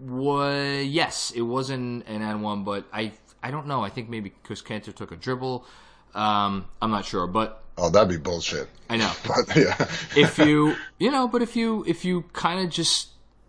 was 0.00 0.86
yes. 0.86 1.32
It 1.36 1.42
wasn't 1.42 2.08
an 2.08 2.22
and 2.22 2.42
one, 2.42 2.64
but 2.64 2.86
I 2.94 3.12
I 3.42 3.50
don't 3.50 3.66
know. 3.66 3.84
I 3.84 3.90
think 3.90 4.08
maybe 4.08 4.32
because 4.42 4.62
Kanter 4.62 4.94
took 4.94 5.12
a 5.12 5.16
dribble. 5.16 5.66
Um, 6.14 6.64
I'm 6.80 6.90
not 6.90 7.04
sure, 7.04 7.26
but 7.26 7.62
oh, 7.76 7.90
that'd 7.90 8.08
be 8.08 8.16
bullshit. 8.16 8.70
I 8.88 8.96
know. 8.96 9.12
But, 9.26 9.54
yeah. 9.54 9.76
if 10.16 10.38
you 10.38 10.76
you 10.98 11.10
know, 11.10 11.28
but 11.28 11.42
if 11.42 11.56
you 11.56 11.84
if 11.86 12.06
you 12.06 12.22
kind 12.32 12.64
of 12.64 12.70
just 12.70 13.08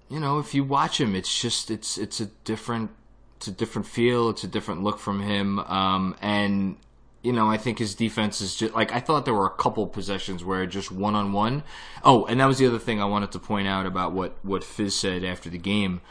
you 0.09 0.19
know, 0.19 0.39
if 0.39 0.53
you 0.53 0.63
watch 0.63 0.99
him, 0.99 1.15
it's 1.15 1.39
just 1.39 1.69
it's 1.69 1.97
it's 1.97 2.19
a 2.19 2.25
different 2.43 2.91
it's 3.37 3.47
a 3.47 3.51
different 3.51 3.87
feel, 3.87 4.29
it's 4.29 4.43
a 4.43 4.47
different 4.47 4.83
look 4.83 4.99
from 4.99 5.21
him, 5.21 5.59
um, 5.59 6.15
and 6.21 6.75
you 7.21 7.33
know, 7.33 7.49
I 7.49 7.57
think 7.57 7.79
his 7.79 7.95
defense 7.95 8.41
is 8.41 8.55
just 8.55 8.73
like 8.73 8.91
I 8.93 8.99
thought 8.99 9.25
there 9.25 9.33
were 9.33 9.45
a 9.45 9.55
couple 9.55 9.85
possessions 9.87 10.43
where 10.43 10.65
just 10.65 10.91
one 10.91 11.15
on 11.15 11.33
one. 11.33 11.63
Oh, 12.03 12.25
and 12.25 12.39
that 12.39 12.47
was 12.47 12.57
the 12.57 12.67
other 12.67 12.79
thing 12.79 13.01
I 13.01 13.05
wanted 13.05 13.31
to 13.33 13.39
point 13.39 13.67
out 13.67 13.85
about 13.85 14.13
what 14.13 14.37
what 14.43 14.63
Fizz 14.63 14.95
said 14.95 15.23
after 15.23 15.49
the 15.49 15.57
game. 15.57 16.01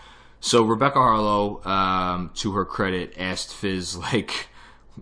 So 0.40 0.62
Rebecca 0.62 0.98
Haarlow, 0.98 1.66
um, 1.66 2.30
to 2.36 2.52
her 2.52 2.64
credit, 2.64 3.14
asked 3.18 3.52
Fizz 3.52 3.96
like, 4.12 4.48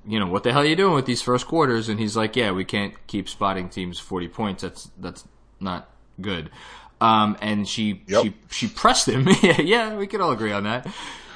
you 0.07 0.19
know, 0.19 0.26
what 0.26 0.43
the 0.45 0.53
hell 0.53 0.62
are 0.62 0.67
you 0.67 0.76
doing 0.76 0.95
with 0.95 1.07
these 1.07 1.23
first 1.23 1.47
quarters? 1.47 1.88
And 1.88 2.00
he's 2.00 2.17
like, 2.17 2.37
yeah, 2.37 2.53
we 2.53 2.65
can't 2.65 2.95
keep 3.07 3.29
spotting 3.29 3.69
teams 3.69 3.99
forty 3.99 4.29
points. 4.29 4.62
That's 4.62 4.91
that's 4.97 5.25
not 5.61 5.91
good. 6.21 6.50
Um, 7.00 7.37
and 7.41 7.69
she 7.69 8.03
yep. 8.07 8.25
she 8.25 8.35
she 8.50 8.69
pressed 8.69 9.09
him. 9.09 9.29
yeah, 9.43 9.61
yeah, 9.61 9.97
we 9.97 10.07
can 10.07 10.21
all 10.21 10.33
agree 10.33 10.53
on 10.53 10.65
that. 10.65 10.87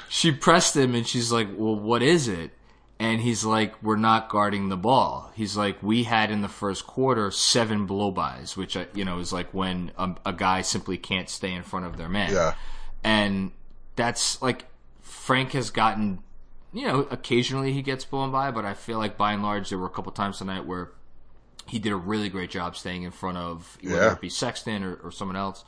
She 0.08 0.32
pressed 0.32 0.76
him, 0.76 0.94
and 0.94 1.06
she's 1.06 1.30
like, 1.30 1.48
"Well, 1.54 1.76
what 1.76 2.02
is 2.02 2.28
it?" 2.28 2.52
And 2.98 3.20
he's 3.20 3.44
like, 3.44 3.82
"We're 3.82 3.96
not 3.96 4.28
guarding 4.30 4.68
the 4.68 4.76
ball." 4.76 5.30
He's 5.34 5.56
like, 5.56 5.82
"We 5.82 6.04
had 6.04 6.30
in 6.30 6.40
the 6.40 6.48
first 6.48 6.86
quarter 6.86 7.30
seven 7.30 7.86
blowbys, 7.86 8.56
which 8.56 8.76
uh, 8.76 8.86
you 8.94 9.04
know 9.04 9.18
is 9.18 9.32
like 9.32 9.52
when 9.52 9.92
a, 9.98 10.14
a 10.26 10.32
guy 10.32 10.62
simply 10.62 10.96
can't 10.96 11.28
stay 11.28 11.52
in 11.52 11.62
front 11.62 11.86
of 11.86 11.98
their 11.98 12.08
man." 12.08 12.32
Yeah, 12.32 12.54
and 13.04 13.52
that's 13.96 14.40
like 14.40 14.64
Frank 15.02 15.52
has 15.52 15.70
gotten. 15.70 16.20
You 16.72 16.86
know, 16.86 17.00
occasionally 17.10 17.72
he 17.72 17.82
gets 17.82 18.04
blown 18.04 18.30
by, 18.30 18.52
but 18.52 18.64
I 18.64 18.74
feel 18.74 18.98
like 18.98 19.18
by 19.18 19.32
and 19.32 19.42
large 19.42 19.70
there 19.70 19.78
were 19.78 19.88
a 19.88 19.90
couple 19.90 20.12
times 20.12 20.38
tonight 20.38 20.66
where 20.66 20.92
he 21.70 21.78
did 21.78 21.92
a 21.92 21.96
really 21.96 22.28
great 22.28 22.50
job 22.50 22.76
staying 22.76 23.04
in 23.04 23.12
front 23.12 23.38
of 23.38 23.78
whether 23.80 23.96
yeah. 23.96 24.12
it 24.12 24.20
be 24.20 24.28
Sexton 24.28 24.82
or, 24.82 24.96
or 24.96 25.12
someone 25.12 25.36
else. 25.36 25.64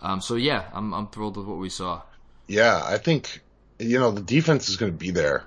Um, 0.00 0.22
so 0.22 0.34
yeah, 0.34 0.64
I'm 0.72 0.94
I'm 0.94 1.08
thrilled 1.08 1.36
with 1.36 1.46
what 1.46 1.58
we 1.58 1.68
saw. 1.68 2.02
Yeah, 2.48 2.82
I 2.82 2.96
think 2.96 3.40
you 3.78 3.98
know 3.98 4.10
the 4.10 4.22
defense 4.22 4.70
is 4.70 4.76
going 4.76 4.92
to 4.92 4.98
be 4.98 5.10
there. 5.10 5.44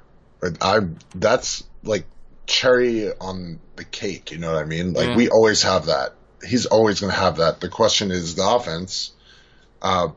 I 0.61 0.81
that's 1.15 1.63
like 1.83 2.05
cherry 2.45 3.11
on 3.19 3.59
the 3.75 3.83
cake. 3.83 4.31
You 4.31 4.37
know 4.37 4.53
what 4.53 4.61
I 4.61 4.65
mean? 4.65 4.93
Like 4.93 5.09
yeah. 5.09 5.15
we 5.15 5.29
always 5.29 5.63
have 5.63 5.87
that. 5.87 6.13
He's 6.47 6.67
always 6.67 6.99
going 6.99 7.11
to 7.11 7.19
have 7.19 7.37
that. 7.37 7.59
The 7.59 7.69
question 7.69 8.11
is 8.11 8.35
the 8.35 8.47
offense. 8.47 9.11
Uh, 9.81 10.09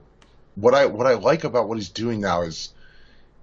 what 0.55 0.74
I 0.74 0.87
what 0.87 1.07
I 1.07 1.14
like 1.14 1.44
about 1.44 1.66
what 1.66 1.79
he's 1.79 1.88
doing 1.88 2.20
now 2.20 2.42
is 2.42 2.74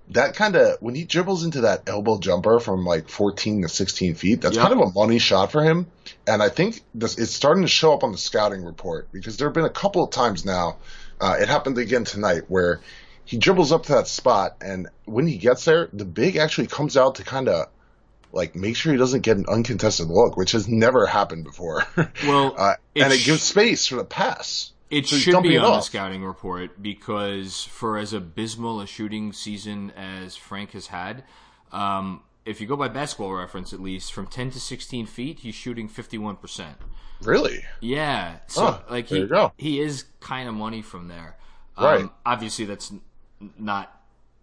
that 0.09 0.35
kind 0.35 0.55
of 0.55 0.77
when 0.81 0.95
he 0.95 1.03
dribbles 1.03 1.43
into 1.43 1.61
that 1.61 1.87
elbow 1.87 2.19
jumper 2.19 2.59
from 2.59 2.85
like 2.85 3.09
14 3.09 3.63
to 3.63 3.69
16 3.69 4.15
feet, 4.15 4.41
that's 4.41 4.55
yep. 4.55 4.67
kind 4.67 4.79
of 4.79 4.87
a 4.87 4.91
money 4.93 5.19
shot 5.19 5.51
for 5.51 5.63
him. 5.63 5.87
And 6.27 6.41
I 6.41 6.49
think 6.49 6.81
this 6.93 7.17
it's 7.17 7.33
starting 7.33 7.63
to 7.63 7.69
show 7.69 7.93
up 7.93 8.03
on 8.03 8.11
the 8.11 8.17
scouting 8.17 8.63
report 8.63 9.11
because 9.11 9.37
there 9.37 9.47
have 9.47 9.53
been 9.53 9.65
a 9.65 9.69
couple 9.69 10.03
of 10.03 10.11
times 10.11 10.45
now. 10.45 10.77
Uh, 11.19 11.37
it 11.39 11.47
happened 11.47 11.77
again 11.77 12.03
tonight 12.03 12.43
where 12.49 12.81
he 13.23 13.37
dribbles 13.37 13.71
up 13.71 13.83
to 13.83 13.93
that 13.93 14.07
spot, 14.07 14.57
and 14.61 14.87
when 15.05 15.25
he 15.25 15.37
gets 15.37 15.65
there, 15.65 15.89
the 15.91 16.05
big 16.05 16.35
actually 16.35 16.67
comes 16.67 16.95
out 16.95 17.15
to 17.15 17.23
kind 17.23 17.49
of 17.49 17.67
like 18.31 18.55
make 18.55 18.75
sure 18.75 18.91
he 18.91 18.99
doesn't 18.99 19.21
get 19.21 19.37
an 19.37 19.45
uncontested 19.47 20.07
look, 20.07 20.37
which 20.37 20.51
has 20.51 20.67
never 20.67 21.05
happened 21.05 21.43
before. 21.43 21.83
Well, 22.25 22.53
uh, 22.57 22.75
and 22.95 23.11
it 23.11 23.23
gives 23.23 23.43
space 23.43 23.87
for 23.87 23.95
the 23.95 24.05
pass. 24.05 24.71
It 24.89 25.07
so 25.07 25.15
should 25.15 25.43
be 25.43 25.57
on 25.57 25.71
the 25.71 25.81
scouting 25.81 26.23
report 26.23 26.81
because 26.81 27.63
for 27.63 27.97
as 27.97 28.13
abysmal 28.13 28.81
a 28.81 28.87
shooting 28.87 29.33
season 29.33 29.91
as 29.91 30.35
Frank 30.35 30.71
has 30.71 30.87
had, 30.87 31.23
um, 31.71 32.21
if 32.45 32.61
you 32.61 32.67
go 32.67 32.75
by 32.75 32.87
basketball 32.87 33.33
reference 33.33 33.73
at 33.73 33.81
least, 33.81 34.13
from 34.13 34.27
10 34.27 34.51
to 34.51 34.59
16 34.59 35.07
feet, 35.07 35.39
he's 35.39 35.55
shooting 35.55 35.89
51%. 35.89 36.75
Really? 37.21 37.63
Yeah. 37.81 38.37
So 38.47 38.65
oh, 38.65 38.83
like 38.89 39.07
he 39.07 39.27
he 39.57 39.79
is 39.79 40.05
kind 40.19 40.47
of 40.47 40.53
money 40.55 40.81
from 40.81 41.07
there. 41.07 41.37
Um, 41.77 41.85
right. 41.85 42.09
Obviously, 42.25 42.65
that's 42.65 42.93
not. 43.57 43.91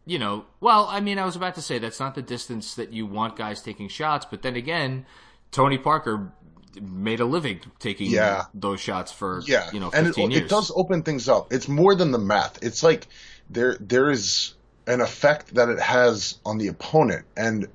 You 0.05 0.18
know, 0.18 0.46
well, 0.61 0.88
I 0.90 0.98
mean, 0.98 1.18
I 1.18 1.24
was 1.24 1.37
about 1.37 1.55
to 1.55 1.62
say 1.62 1.78
that's 1.78 2.00
not 2.00 2.16
the 2.16 2.22
distance 2.22 2.74
that 2.74 2.92
you 2.92 3.07
want 3.07 3.37
guys 3.37 3.62
taking 3.62 3.87
shots, 3.87 4.26
but 4.28 4.42
then 4.42 4.57
again, 4.57 5.07
Tony 5.52 5.78
Parker 5.78 6.33
made 6.81 7.21
a 7.21 7.25
living 7.25 7.61
taking 7.79 8.11
yeah. 8.11 8.45
those 8.55 8.81
shots 8.81 9.13
for 9.13 9.43
yeah. 9.47 9.71
you 9.73 9.81
know 9.81 9.91
15 9.91 10.25
and 10.25 10.33
it, 10.33 10.37
years. 10.37 10.45
it 10.45 10.49
does 10.49 10.73
open 10.75 11.03
things 11.03 11.29
up. 11.29 11.53
It's 11.53 11.69
more 11.69 11.95
than 11.95 12.11
the 12.11 12.19
math. 12.19 12.63
It's 12.63 12.83
like 12.83 13.07
there 13.51 13.77
there 13.81 14.11
is 14.11 14.55
an 14.87 15.01
effect 15.01 15.55
that 15.55 15.69
it 15.69 15.79
has 15.79 16.39
on 16.45 16.59
the 16.59 16.69
opponent 16.69 17.25
and 17.37 17.69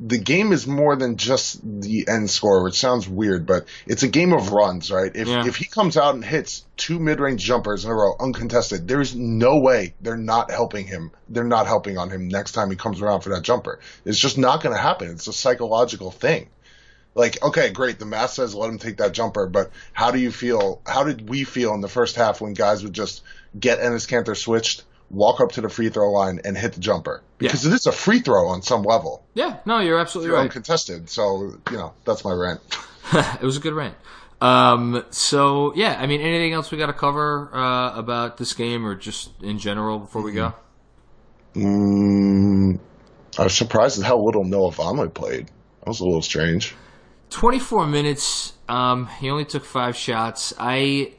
the 0.00 0.18
game 0.18 0.52
is 0.52 0.66
more 0.66 0.96
than 0.96 1.16
just 1.16 1.60
the 1.62 2.06
end 2.08 2.28
score, 2.28 2.64
which 2.64 2.74
sounds 2.74 3.08
weird, 3.08 3.46
but 3.46 3.66
it's 3.86 4.02
a 4.02 4.08
game 4.08 4.32
of 4.32 4.52
runs, 4.52 4.90
right? 4.90 5.10
If 5.14 5.28
yeah. 5.28 5.46
if 5.46 5.56
he 5.56 5.66
comes 5.66 5.96
out 5.96 6.14
and 6.14 6.24
hits 6.24 6.64
two 6.76 6.98
mid 6.98 7.20
range 7.20 7.42
jumpers 7.42 7.84
in 7.84 7.90
a 7.90 7.94
row 7.94 8.14
uncontested, 8.18 8.88
there's 8.88 9.14
no 9.14 9.60
way 9.60 9.94
they're 10.00 10.16
not 10.16 10.50
helping 10.50 10.86
him. 10.86 11.12
They're 11.28 11.44
not 11.44 11.66
helping 11.66 11.96
on 11.96 12.10
him 12.10 12.28
next 12.28 12.52
time 12.52 12.70
he 12.70 12.76
comes 12.76 13.00
around 13.00 13.20
for 13.20 13.30
that 13.30 13.42
jumper. 13.42 13.78
It's 14.04 14.18
just 14.18 14.36
not 14.36 14.62
going 14.62 14.74
to 14.74 14.82
happen. 14.82 15.10
It's 15.10 15.28
a 15.28 15.32
psychological 15.32 16.10
thing 16.10 16.48
like, 17.14 17.42
okay, 17.42 17.70
great, 17.70 17.98
the 17.98 18.06
math 18.06 18.30
says 18.30 18.54
let 18.54 18.70
him 18.70 18.78
take 18.78 18.96
that 18.98 19.12
jumper, 19.12 19.46
but 19.46 19.70
how 19.92 20.10
do 20.10 20.18
you 20.18 20.30
feel? 20.30 20.80
How 20.86 21.04
did 21.04 21.28
we 21.28 21.44
feel 21.44 21.74
in 21.74 21.80
the 21.80 21.88
first 21.88 22.16
half 22.16 22.40
when 22.40 22.54
guys 22.54 22.82
would 22.82 22.92
just 22.92 23.22
get 23.58 23.78
Enes 23.78 24.08
Kanter 24.08 24.36
switched, 24.36 24.84
walk 25.10 25.40
up 25.40 25.52
to 25.52 25.60
the 25.60 25.68
free 25.68 25.88
throw 25.90 26.10
line, 26.10 26.40
and 26.44 26.58
hit 26.58 26.72
the 26.72 26.80
jumper? 26.80 27.22
Because 27.38 27.64
yeah. 27.64 27.72
it 27.72 27.74
is 27.74 27.86
a 27.86 27.92
free 27.92 28.20
throw 28.20 28.48
on 28.48 28.62
some 28.62 28.82
level. 28.82 29.24
Yeah, 29.34 29.58
no, 29.64 29.78
you're 29.78 29.98
absolutely 29.98 30.30
you're 30.30 30.38
right. 30.38 30.44
Uncontested, 30.44 31.08
so 31.08 31.56
you 31.70 31.76
know 31.76 31.92
that's 32.04 32.24
my 32.24 32.32
rant. 32.32 32.60
it 33.12 33.42
was 33.42 33.56
a 33.56 33.60
good 33.60 33.74
rant. 33.74 33.94
Um, 34.40 35.04
so 35.10 35.72
yeah, 35.76 35.96
I 35.98 36.06
mean, 36.06 36.20
anything 36.20 36.52
else 36.52 36.70
we 36.70 36.78
got 36.78 36.86
to 36.86 36.92
cover 36.92 37.48
uh, 37.54 37.96
about 37.96 38.38
this 38.38 38.52
game, 38.54 38.84
or 38.84 38.96
just 38.96 39.30
in 39.40 39.58
general 39.58 40.00
before 40.00 40.22
we 40.22 40.32
go? 40.32 40.52
Mm, 41.54 42.80
I 43.38 43.44
was 43.44 43.56
surprised 43.56 44.00
at 44.00 44.04
how 44.04 44.18
little 44.18 44.42
Noah 44.42 44.72
Vonleh 44.72 45.14
played. 45.14 45.46
That 45.46 45.88
was 45.88 46.00
a 46.00 46.04
little 46.04 46.22
strange. 46.22 46.74
24 47.34 47.88
minutes. 47.88 48.52
Um, 48.68 49.08
he 49.08 49.28
only 49.28 49.44
took 49.44 49.64
five 49.64 49.96
shots. 49.96 50.54
I, 50.56 51.14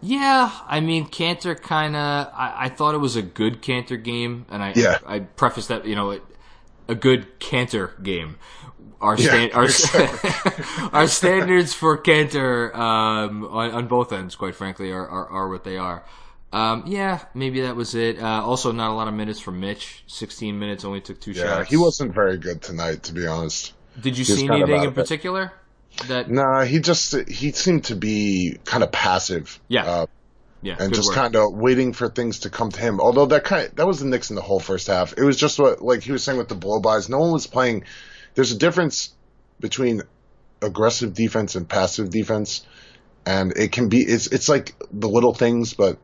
yeah, 0.00 0.50
I 0.66 0.80
mean, 0.80 1.06
Kanter 1.06 1.60
kind 1.60 1.94
of. 1.94 2.28
I, 2.34 2.54
I, 2.64 2.68
thought 2.70 2.94
it 2.94 2.98
was 2.98 3.14
a 3.14 3.22
good 3.22 3.60
Kanter 3.60 4.02
game, 4.02 4.46
and 4.48 4.62
I, 4.62 4.72
yeah. 4.74 4.98
I, 5.06 5.16
I 5.16 5.20
preface 5.20 5.66
that 5.66 5.84
you 5.84 5.94
know, 5.94 6.18
a 6.88 6.94
good 6.94 7.38
Kanter 7.40 8.02
game. 8.02 8.36
Our 9.02 9.18
stand, 9.18 9.50
yeah, 9.50 9.56
our, 9.56 9.64
exactly. 9.64 10.88
our 10.92 11.06
standards 11.06 11.74
for 11.74 12.02
Kanter 12.02 12.74
um, 12.74 13.44
on, 13.44 13.70
on, 13.70 13.86
both 13.86 14.12
ends, 14.12 14.34
quite 14.34 14.56
frankly, 14.56 14.90
are, 14.90 15.06
are, 15.06 15.26
are 15.28 15.48
what 15.50 15.62
they 15.62 15.76
are. 15.76 16.04
Um, 16.54 16.84
yeah, 16.86 17.22
maybe 17.34 17.60
that 17.60 17.76
was 17.76 17.94
it. 17.94 18.18
Uh, 18.18 18.42
also, 18.42 18.72
not 18.72 18.90
a 18.90 18.94
lot 18.94 19.08
of 19.08 19.14
minutes 19.14 19.40
for 19.40 19.52
Mitch. 19.52 20.04
16 20.06 20.58
minutes, 20.58 20.84
only 20.84 21.02
took 21.02 21.20
two 21.20 21.32
yeah, 21.32 21.58
shots. 21.58 21.68
he 21.70 21.76
wasn't 21.76 22.14
very 22.14 22.38
good 22.38 22.62
tonight, 22.62 23.02
to 23.04 23.12
be 23.12 23.26
honest. 23.26 23.74
Did 24.00 24.18
you 24.18 24.24
see 24.24 24.48
anything 24.48 24.84
in 24.84 24.92
particular? 24.92 25.52
That 26.06 26.30
nah, 26.30 26.62
he 26.64 26.80
just 26.80 27.16
he 27.28 27.50
seemed 27.52 27.84
to 27.84 27.96
be 27.96 28.58
kind 28.64 28.82
of 28.82 28.92
passive. 28.92 29.58
Yeah. 29.68 29.84
Uh, 29.84 30.06
yeah, 30.60 30.76
and 30.80 30.92
just 30.92 31.12
kind 31.12 31.36
of 31.36 31.52
waiting 31.52 31.92
for 31.92 32.08
things 32.08 32.40
to 32.40 32.50
come 32.50 32.70
to 32.70 32.80
him. 32.80 33.00
Although 33.00 33.26
that 33.26 33.44
kind 33.44 33.66
of, 33.66 33.76
that 33.76 33.86
was 33.86 34.00
the 34.00 34.06
Knicks 34.06 34.30
in 34.30 34.36
the 34.36 34.42
whole 34.42 34.58
first 34.58 34.88
half. 34.88 35.14
It 35.16 35.22
was 35.22 35.36
just 35.36 35.58
what 35.58 35.80
like 35.80 36.02
he 36.02 36.10
was 36.10 36.24
saying 36.24 36.36
with 36.36 36.48
the 36.48 36.56
blowbys. 36.56 37.08
No 37.08 37.18
one 37.18 37.32
was 37.32 37.46
playing. 37.46 37.84
There's 38.34 38.50
a 38.50 38.58
difference 38.58 39.14
between 39.60 40.02
aggressive 40.60 41.14
defense 41.14 41.54
and 41.54 41.68
passive 41.68 42.10
defense, 42.10 42.66
and 43.24 43.56
it 43.56 43.70
can 43.70 43.88
be 43.88 44.00
it's 44.00 44.26
it's 44.28 44.48
like 44.48 44.74
the 44.90 45.08
little 45.08 45.32
things, 45.32 45.74
but 45.74 45.98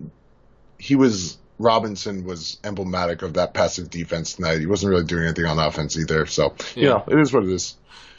he 0.78 0.94
was 0.94 1.36
Robinson 1.58 2.24
was 2.24 2.58
emblematic 2.64 3.22
of 3.22 3.34
that 3.34 3.54
passive 3.54 3.90
defense 3.90 4.34
tonight. 4.34 4.58
He 4.60 4.66
wasn't 4.66 4.90
really 4.90 5.04
doing 5.04 5.24
anything 5.24 5.46
on 5.46 5.58
offense 5.58 5.96
either. 5.96 6.26
So 6.26 6.54
you 6.74 6.82
Yeah. 6.84 6.88
know, 6.90 7.04
it 7.08 7.18
is 7.20 7.32
what 7.32 7.44
it 7.44 7.50
is. 7.50 7.76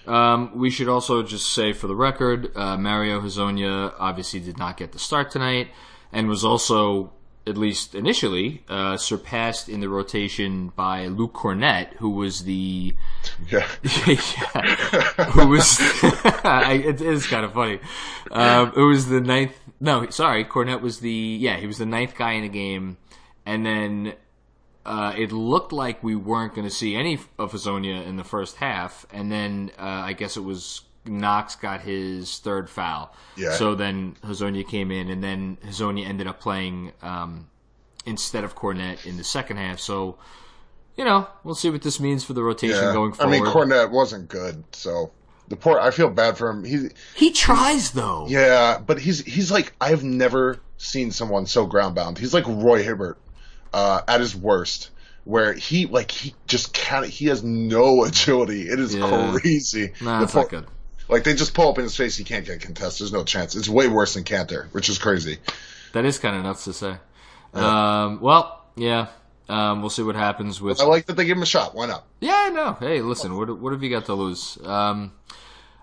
Um, 0.07 0.51
we 0.55 0.69
should 0.69 0.87
also 0.87 1.23
just 1.23 1.51
say 1.53 1.73
for 1.73 1.87
the 1.87 1.95
record, 1.95 2.51
uh, 2.55 2.77
Mario 2.77 3.19
Hezonja 3.21 3.93
obviously 3.99 4.39
did 4.39 4.57
not 4.57 4.77
get 4.77 4.91
the 4.91 4.99
start 4.99 5.31
tonight, 5.31 5.69
and 6.13 6.27
was 6.29 6.45
also, 6.45 7.11
at 7.47 7.57
least 7.57 7.95
initially, 7.95 8.63
uh, 8.69 8.97
surpassed 8.97 9.67
in 9.67 9.79
the 9.79 9.89
rotation 9.89 10.71
by 10.75 11.07
Luke 11.07 11.33
Kornet, 11.33 11.93
who 11.97 12.11
was 12.11 12.43
the 12.43 12.93
Yeah. 13.49 13.67
yeah, 14.07 15.25
who 15.31 15.47
was 15.47 15.77
it 16.03 17.01
is 17.01 17.25
kind 17.27 17.43
of 17.45 17.53
funny. 17.53 17.79
Um, 18.31 18.73
it 18.75 18.81
was 18.81 19.07
the 19.07 19.21
ninth. 19.21 19.57
No, 19.79 20.07
sorry, 20.09 20.45
Cornett 20.45 20.81
was 20.81 20.99
the 20.99 21.09
yeah 21.11 21.57
he 21.57 21.67
was 21.67 21.79
the 21.79 21.85
ninth 21.85 22.15
guy 22.15 22.33
in 22.33 22.43
the 22.43 22.49
game, 22.49 22.97
and 23.45 23.65
then 23.65 24.13
uh, 24.85 25.13
it 25.17 25.31
looked 25.31 25.71
like 25.73 26.03
we 26.03 26.15
weren't 26.15 26.53
going 26.55 26.67
to 26.67 26.73
see 26.73 26.95
any 26.95 27.15
of 27.37 27.51
Hezonja 27.51 28.05
in 28.05 28.17
the 28.17 28.23
first 28.23 28.57
half, 28.57 29.05
and 29.11 29.31
then 29.31 29.71
uh, 29.79 29.81
I 29.83 30.13
guess 30.13 30.37
it 30.37 30.43
was 30.43 30.81
Knox 31.05 31.55
got 31.55 31.81
his 31.81 32.39
third 32.39 32.69
foul. 32.69 33.13
Yeah. 33.37 33.51
So 33.51 33.75
then 33.75 34.15
Hezonja 34.23 34.67
came 34.67 34.91
in, 34.91 35.09
and 35.09 35.23
then 35.23 35.57
Hezonja 35.65 36.05
ended 36.07 36.27
up 36.27 36.39
playing 36.39 36.91
um, 37.01 37.47
instead 38.05 38.43
of 38.43 38.55
Kornet 38.55 39.05
in 39.05 39.17
the 39.17 39.23
second 39.23 39.57
half. 39.57 39.79
So. 39.79 40.17
You 40.97 41.03
know, 41.03 41.27
we'll 41.43 41.55
see 41.55 41.69
what 41.69 41.81
this 41.81 41.99
means 41.99 42.23
for 42.23 42.31
the 42.31 42.41
rotation 42.41 42.77
Yeah. 42.81 42.93
going 42.93 43.11
forward. 43.11 43.35
I 43.35 43.39
mean, 43.41 43.45
Kornet 43.45 43.91
wasn't 43.91 44.29
good, 44.29 44.63
so 44.71 45.11
the 45.49 45.57
poor. 45.57 45.77
I 45.77 45.91
feel 45.91 46.09
bad 46.09 46.37
for 46.37 46.49
him. 46.49 46.63
He, 46.63 46.87
He 47.17 47.31
tries 47.31 47.91
though. 47.91 48.27
yeah, 48.29 48.77
but 48.79 48.99
he's 49.01 49.19
he's 49.25 49.51
like 49.51 49.73
I've 49.81 50.05
never 50.05 50.61
seen 50.77 51.11
someone 51.11 51.47
so 51.47 51.65
ground 51.65 51.95
bound. 51.95 52.17
He's 52.17 52.33
like 52.33 52.45
Roy 52.47 52.81
Hibbert 52.81 53.17
uh, 53.75 54.01
at 54.07 54.21
his 54.21 54.33
worst, 54.35 54.89
where 55.25 55.51
he 55.53 55.85
like 55.85 56.09
he 56.11 56.33
just 56.47 56.73
can't. 56.73 57.05
He 57.05 57.25
has 57.27 57.43
no 57.43 58.03
agility. 58.09 58.69
It 58.69 58.79
is 58.79 58.95
Yeah. 58.95 59.37
crazy. 59.39 59.91
Nah, 60.01 60.19
The 60.19 60.25
that's 60.25 60.35
not 60.35 60.49
good. 60.49 60.65
Like 61.09 61.23
they 61.25 61.35
just 61.35 61.53
pull 61.53 61.69
up 61.69 61.77
in 61.77 61.83
his 61.83 61.95
face. 61.95 62.15
He 62.17 62.23
can't 62.23 62.45
get 62.45 62.61
contest. 62.61 62.99
There's 62.99 63.11
no 63.13 63.23
chance. 63.23 63.55
It's 63.55 63.69
way 63.69 63.87
worse 63.87 64.13
than 64.15 64.23
Kanter, 64.23 64.73
which 64.73 64.89
is 64.89 64.97
crazy. 64.97 65.37
That 65.93 66.05
is 66.05 66.17
kind 66.17 66.35
of 66.35 66.43
nuts 66.43 66.63
to 66.63 66.73
say. 66.73 66.95
Um, 67.53 68.19
well, 68.21 68.65
yeah. 68.75 69.07
Um, 69.47 69.81
we'll 69.81 69.91
see 69.91 70.01
what 70.03 70.15
happens 70.15 70.59
with. 70.59 70.81
I 70.81 70.85
like 70.85 71.05
that 71.05 71.15
they 71.15 71.25
give 71.25 71.37
him 71.37 71.43
a 71.43 71.45
shot. 71.45 71.75
Why 71.75 71.85
not? 71.85 72.05
Yeah, 72.19 72.49
no. 72.51 72.73
Hey, 72.79 73.01
listen. 73.01 73.35
What 73.37 73.59
what 73.59 73.71
have 73.73 73.83
you 73.83 73.91
got 73.91 74.05
to 74.05 74.13
lose? 74.15 74.57
Um, 74.63 75.11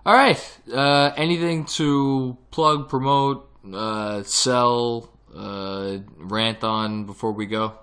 all 0.05 0.13
right. 0.13 0.39
Uh, 0.71 1.11
anything 1.15 1.63
to 1.79 2.37
plug, 2.51 2.89
promote, 2.89 3.49
uh, 3.73 4.23
sell, 4.23 5.09
uh, 5.33 5.99
rant 6.17 6.63
on 6.65 7.05
before 7.05 7.31
we 7.31 7.45
go? 7.45 7.73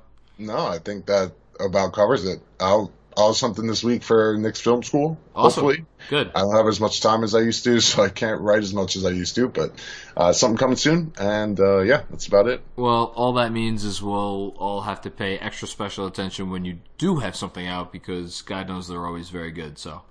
No, 0.40 0.66
I 0.66 0.79
think 0.79 1.07
that 1.07 1.33
about 1.61 1.92
covers 1.92 2.24
it. 2.24 2.40
I'll 2.59 2.92
I'll 3.16 3.35
something 3.35 3.66
this 3.66 3.85
week 3.85 4.03
for 4.03 4.37
Knicks 4.38 4.61
film 4.61 4.83
school. 4.83 5.18
Awesome. 5.35 5.64
Hopefully. 5.64 5.87
Good. 6.09 6.31
I 6.35 6.40
don't 6.40 6.57
have 6.57 6.66
as 6.66 6.81
much 6.81 7.00
time 7.00 7.22
as 7.22 7.35
I 7.35 7.40
used 7.40 7.64
to, 7.64 7.81
so 7.81 8.03
I 8.03 8.09
can't 8.09 8.40
write 8.40 8.62
as 8.62 8.72
much 8.72 8.96
as 8.96 9.05
I 9.05 9.11
used 9.11 9.35
to. 9.35 9.48
But 9.48 9.72
uh, 10.16 10.33
something 10.33 10.57
coming 10.57 10.76
soon, 10.76 11.12
and 11.18 11.61
uh, 11.61 11.81
yeah, 11.81 12.03
that's 12.11 12.26
about 12.26 12.48
it. 12.48 12.62
Well, 12.76 13.12
all 13.14 13.35
that 13.35 13.53
means 13.53 13.85
is 13.85 14.03
we'll 14.03 14.55
all 14.57 14.83
have 14.83 15.03
to 15.03 15.11
pay 15.11 15.38
extra 15.38 15.68
special 15.68 16.07
attention 16.07 16.50
when 16.50 16.64
you 16.64 16.79
do 16.98 17.16
have 17.16 17.37
something 17.37 17.66
out 17.66 17.92
because 17.92 18.42
God 18.42 18.68
knows 18.68 18.88
they're 18.88 19.07
always 19.07 19.29
very 19.29 19.50
good. 19.50 19.79
So. 19.79 20.03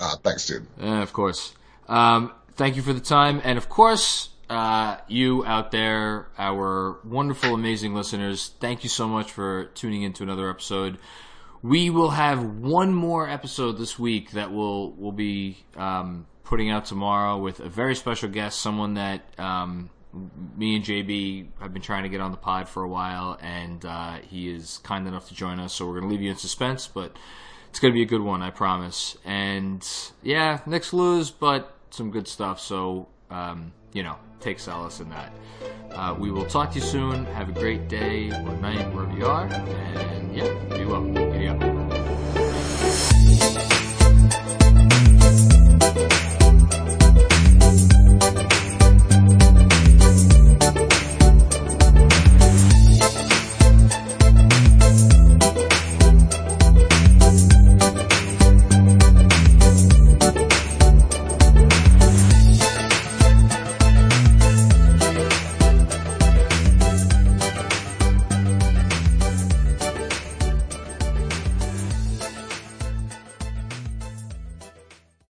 Uh, 0.00 0.16
thanks, 0.22 0.46
dude. 0.46 0.66
Uh, 0.80 1.02
of 1.02 1.12
course. 1.12 1.54
Um, 1.88 2.32
thank 2.54 2.76
you 2.76 2.82
for 2.82 2.92
the 2.92 3.00
time. 3.00 3.40
And 3.42 3.56
of 3.56 3.68
course, 3.68 4.28
uh, 4.48 4.98
you 5.08 5.44
out 5.44 5.70
there, 5.70 6.28
our 6.38 6.98
wonderful, 7.04 7.54
amazing 7.54 7.94
listeners, 7.94 8.52
thank 8.60 8.82
you 8.82 8.88
so 8.88 9.06
much 9.06 9.32
for 9.32 9.66
tuning 9.74 10.02
in 10.02 10.12
to 10.14 10.22
another 10.22 10.48
episode. 10.48 10.98
We 11.62 11.90
will 11.90 12.10
have 12.10 12.44
one 12.44 12.94
more 12.94 13.28
episode 13.28 13.72
this 13.72 13.98
week 13.98 14.32
that 14.32 14.52
we'll, 14.52 14.92
we'll 14.92 15.12
be 15.12 15.64
um, 15.76 16.26
putting 16.44 16.70
out 16.70 16.86
tomorrow 16.86 17.36
with 17.36 17.60
a 17.60 17.68
very 17.68 17.94
special 17.94 18.28
guest, 18.28 18.60
someone 18.60 18.94
that 18.94 19.22
um, 19.38 19.90
me 20.56 20.76
and 20.76 20.84
JB 20.84 21.48
have 21.60 21.72
been 21.72 21.82
trying 21.82 22.04
to 22.04 22.08
get 22.08 22.20
on 22.20 22.30
the 22.30 22.36
pod 22.36 22.68
for 22.68 22.82
a 22.82 22.88
while, 22.88 23.38
and 23.42 23.84
uh, 23.84 24.18
he 24.28 24.48
is 24.48 24.78
kind 24.78 25.06
enough 25.06 25.28
to 25.28 25.34
join 25.34 25.60
us. 25.60 25.74
So 25.74 25.86
we're 25.86 26.00
going 26.00 26.04
to 26.04 26.08
leave 26.08 26.22
you 26.22 26.30
in 26.30 26.36
suspense, 26.36 26.86
but 26.86 27.16
it's 27.68 27.80
going 27.80 27.92
to 27.92 27.94
be 27.94 28.02
a 28.02 28.06
good 28.06 28.22
one, 28.22 28.40
I 28.40 28.50
promise. 28.50 29.18
And 29.24 29.86
yeah, 30.22 30.60
Knicks 30.64 30.92
lose, 30.92 31.30
but 31.30 31.74
some 31.90 32.10
good 32.10 32.28
stuff. 32.28 32.60
So, 32.60 33.08
um, 33.30 33.72
you 33.92 34.02
know, 34.02 34.16
take 34.40 34.58
solace 34.58 35.00
in 35.00 35.08
that. 35.10 35.32
Uh, 35.92 36.14
we 36.18 36.30
will 36.30 36.46
talk 36.46 36.70
to 36.72 36.78
you 36.78 36.84
soon. 36.84 37.24
Have 37.26 37.48
a 37.48 37.52
great 37.52 37.88
day 37.88 38.30
or 38.30 38.56
night 38.56 38.92
wherever 38.94 39.16
you 39.16 39.26
are. 39.26 39.46
And 39.46 40.36
yeah, 40.36 40.52
be 40.76 40.84
well. 40.84 41.04
Giddy 41.04 41.48
up. 41.48 42.07